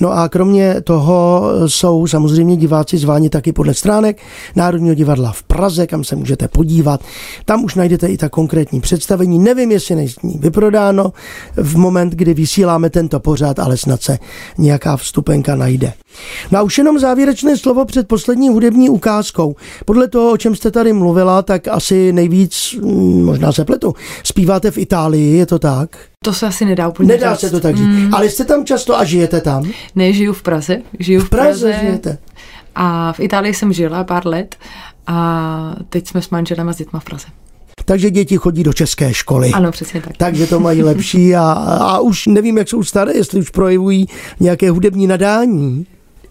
No 0.00 0.12
a 0.12 0.28
kromě 0.28 0.80
toho 0.80 1.42
jsou 1.66 2.06
samozřejmě 2.06 2.56
diváci 2.56 2.98
zváni 2.98 3.28
taky 3.28 3.52
podle 3.52 3.74
stránek 3.74 4.20
Národního 4.56 4.94
divadla 4.94 5.32
v 5.32 5.42
Praze, 5.42 5.86
kam 5.86 6.04
se 6.04 6.16
můžete 6.16 6.48
podívat. 6.48 7.00
Tam 7.44 7.64
už 7.64 7.74
najdete 7.74 8.06
i 8.06 8.16
ta 8.16 8.28
konkrétní 8.28 8.80
představení. 8.80 9.38
Nevím, 9.38 9.72
jestli 9.72 9.94
není 9.94 10.38
vyprodáno 10.38 11.12
v 11.56 11.76
moment, 11.76 12.12
kdy 12.12 12.34
vysíláme 12.34 12.90
tento 12.90 13.20
pořád, 13.20 13.58
ale 13.58 13.76
snad 13.76 14.02
se 14.02 14.18
nějaká 14.58 14.96
vstupenka 14.96 15.56
najde. 15.56 15.92
No 16.50 16.58
a 16.58 16.62
už 16.62 16.78
jenom 16.78 16.98
závěrečné 16.98 17.56
slovo 17.56 17.84
před 17.84 18.08
poslední 18.08 18.48
hudební 18.48 18.88
ukázkou. 18.90 19.56
Podle 19.84 20.08
toho, 20.08 20.32
o 20.32 20.36
čem 20.36 20.54
jste 20.56 20.70
tady 20.70 20.92
mluvila, 20.92 21.42
tak 21.42 21.68
asi 21.68 22.12
nejvíc, 22.12 22.74
mm, 22.82 23.24
možná 23.24 23.52
se 23.52 23.64
pletu, 23.64 23.94
zpíváte 24.24 24.70
v 24.70 24.78
Itálii, 24.78 25.36
je 25.36 25.46
to 25.46 25.58
tak? 25.58 25.96
To 26.24 26.32
se 26.34 26.46
asi 26.46 26.64
nedá 26.64 26.88
úplně 26.88 27.08
Nedá 27.08 27.32
říct. 27.34 27.40
se 27.40 27.50
to 27.50 27.60
tak 27.60 27.76
říct. 27.76 27.86
Mm. 27.86 28.14
Ale 28.14 28.28
jste 28.28 28.44
tam 28.44 28.64
často 28.64 28.98
a 28.98 29.04
žijete 29.04 29.40
tam? 29.40 29.70
Ne, 29.94 30.12
žiju 30.12 30.32
v 30.32 30.42
Praze. 30.42 30.78
Žiju 30.98 31.20
v, 31.20 31.24
V 31.24 31.30
Praze 31.30 31.72
žijete. 31.80 32.18
A 32.74 33.12
v 33.12 33.20
Itálii 33.20 33.54
jsem 33.54 33.72
žila 33.72 34.04
pár 34.04 34.26
let 34.26 34.56
a 35.06 35.76
teď 35.88 36.08
jsme 36.08 36.22
s 36.22 36.30
manželem 36.30 36.68
a 36.68 36.72
s 36.72 36.76
dětma 36.76 37.00
v 37.00 37.04
Praze. 37.04 37.26
Takže 37.84 38.10
děti 38.10 38.36
chodí 38.36 38.62
do 38.62 38.72
české 38.72 39.14
školy. 39.14 39.50
Ano, 39.50 39.70
přesně 39.72 40.00
tak. 40.00 40.16
Takže 40.16 40.46
to 40.46 40.60
mají 40.60 40.82
lepší 40.82 41.36
a, 41.36 41.42
a 41.80 41.98
už 42.00 42.26
nevím, 42.26 42.58
jak 42.58 42.68
jsou 42.68 42.82
staré, 42.82 43.12
jestli 43.14 43.40
už 43.40 43.50
projevují 43.50 44.06
nějaké 44.40 44.70
hudební 44.70 45.06
nadání. 45.06 45.86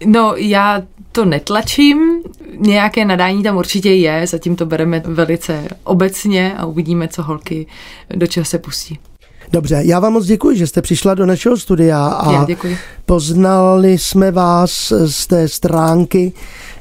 No, 0.06 0.34
já 0.36 0.82
to 1.12 1.26
netlačím, 1.26 2.24
nějaké 2.58 3.06
nadání 3.06 3.44
tam 3.44 3.58
určitě 3.58 3.94
je, 3.94 4.28
zatím 4.28 4.56
to 4.56 4.66
bereme 4.66 5.02
velice 5.06 5.68
obecně 5.84 6.54
a 6.58 6.66
uvidíme, 6.66 7.08
co 7.08 7.24
holky 7.24 7.68
do 8.16 8.28
čeho 8.28 8.46
se 8.46 8.60
pustí. 8.60 9.00
Dobře, 9.52 9.82
já 9.86 10.00
vám 10.00 10.14
moc 10.14 10.26
děkuji, 10.26 10.58
že 10.58 10.68
jste 10.68 10.82
přišla 10.82 11.14
do 11.14 11.26
našeho 11.26 11.58
studia 11.58 12.06
a 12.08 12.32
Já 12.32 12.46
děkuji. 12.46 12.78
poznali 13.06 13.98
jsme 13.98 14.32
vás 14.32 14.94
z 15.06 15.28
té 15.28 15.48
stránky 15.48 16.34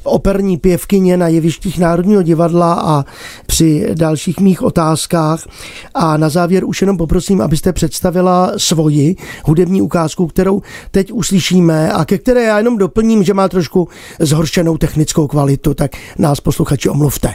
operní 0.03 0.57
pěvkyně 0.57 1.17
na 1.17 1.27
jevištích 1.27 1.79
Národního 1.79 2.21
divadla 2.21 2.73
a 2.73 3.05
při 3.45 3.87
dalších 3.93 4.39
mých 4.39 4.61
otázkách. 4.61 5.47
A 5.93 6.17
na 6.17 6.29
závěr 6.29 6.65
už 6.65 6.81
jenom 6.81 6.97
poprosím, 6.97 7.41
abyste 7.41 7.73
představila 7.73 8.51
svoji 8.57 9.15
hudební 9.45 9.81
ukázku, 9.81 10.27
kterou 10.27 10.61
teď 10.91 11.11
uslyšíme 11.11 11.91
a 11.91 12.05
ke 12.05 12.17
které 12.17 12.43
já 12.43 12.57
jenom 12.57 12.77
doplním, 12.77 13.23
že 13.23 13.33
má 13.33 13.49
trošku 13.49 13.87
zhoršenou 14.19 14.77
technickou 14.77 15.27
kvalitu, 15.27 15.73
tak 15.73 15.91
nás 16.17 16.39
posluchači 16.39 16.89
omluvte. 16.89 17.33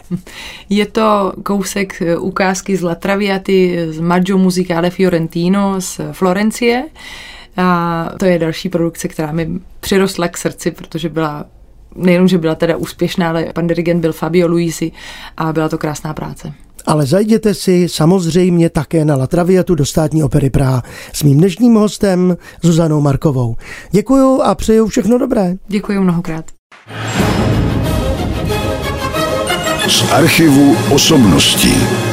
Je 0.69 0.87
to 0.87 1.33
kousek 1.43 2.03
ukázky 2.19 2.77
z 2.77 2.83
La 2.83 2.95
Traviaty 2.95 3.87
z 3.91 4.01
Maggio 4.01 4.39
Musicale 4.39 4.91
Fiorentino 5.27 5.81
z 5.81 6.01
Florencie. 6.13 6.85
A 7.57 8.11
to 8.19 8.25
je 8.25 8.39
další 8.39 8.69
produkce, 8.69 9.09
která 9.09 9.33
mi 9.33 9.49
přirostla 9.81 10.29
k 10.29 10.39
srdci, 10.39 10.71
protože 10.71 11.09
byla 11.09 11.45
nejenom, 11.97 12.29
že 12.29 12.39
byla 12.39 12.55
teda 12.55 12.77
úspěšná, 12.77 13.29
ale 13.29 13.47
pan 13.55 13.67
dirigent 13.67 14.01
byl 14.01 14.13
Fabio 14.13 14.49
Luisi 14.49 14.93
a 15.37 15.53
byla 15.53 15.69
to 15.69 15.79
krásná 15.79 16.15
práce. 16.15 16.53
Ale 16.87 17.07
zajděte 17.07 17.55
si 17.55 17.89
samozřejmě 17.89 18.71
také 18.71 19.05
na 19.05 19.17
La 19.17 19.27
Traviatu 19.27 19.75
do 19.75 19.87
státní 19.87 20.23
opery 20.23 20.51
Praha 20.51 20.83
s 21.13 21.23
mým 21.23 21.39
dnešním 21.39 21.75
hostem 21.75 22.37
Zuzanou 22.63 23.01
Markovou. 23.01 23.57
Děkuju 23.91 24.43
a 24.43 24.55
přeju 24.55 24.87
všechno 24.87 25.19
dobré. 25.19 25.55
Děkuji 25.69 26.01
mnohokrát. 26.01 26.45
Z 29.89 30.13
archivu 30.13 30.77
osobností. 30.91 32.06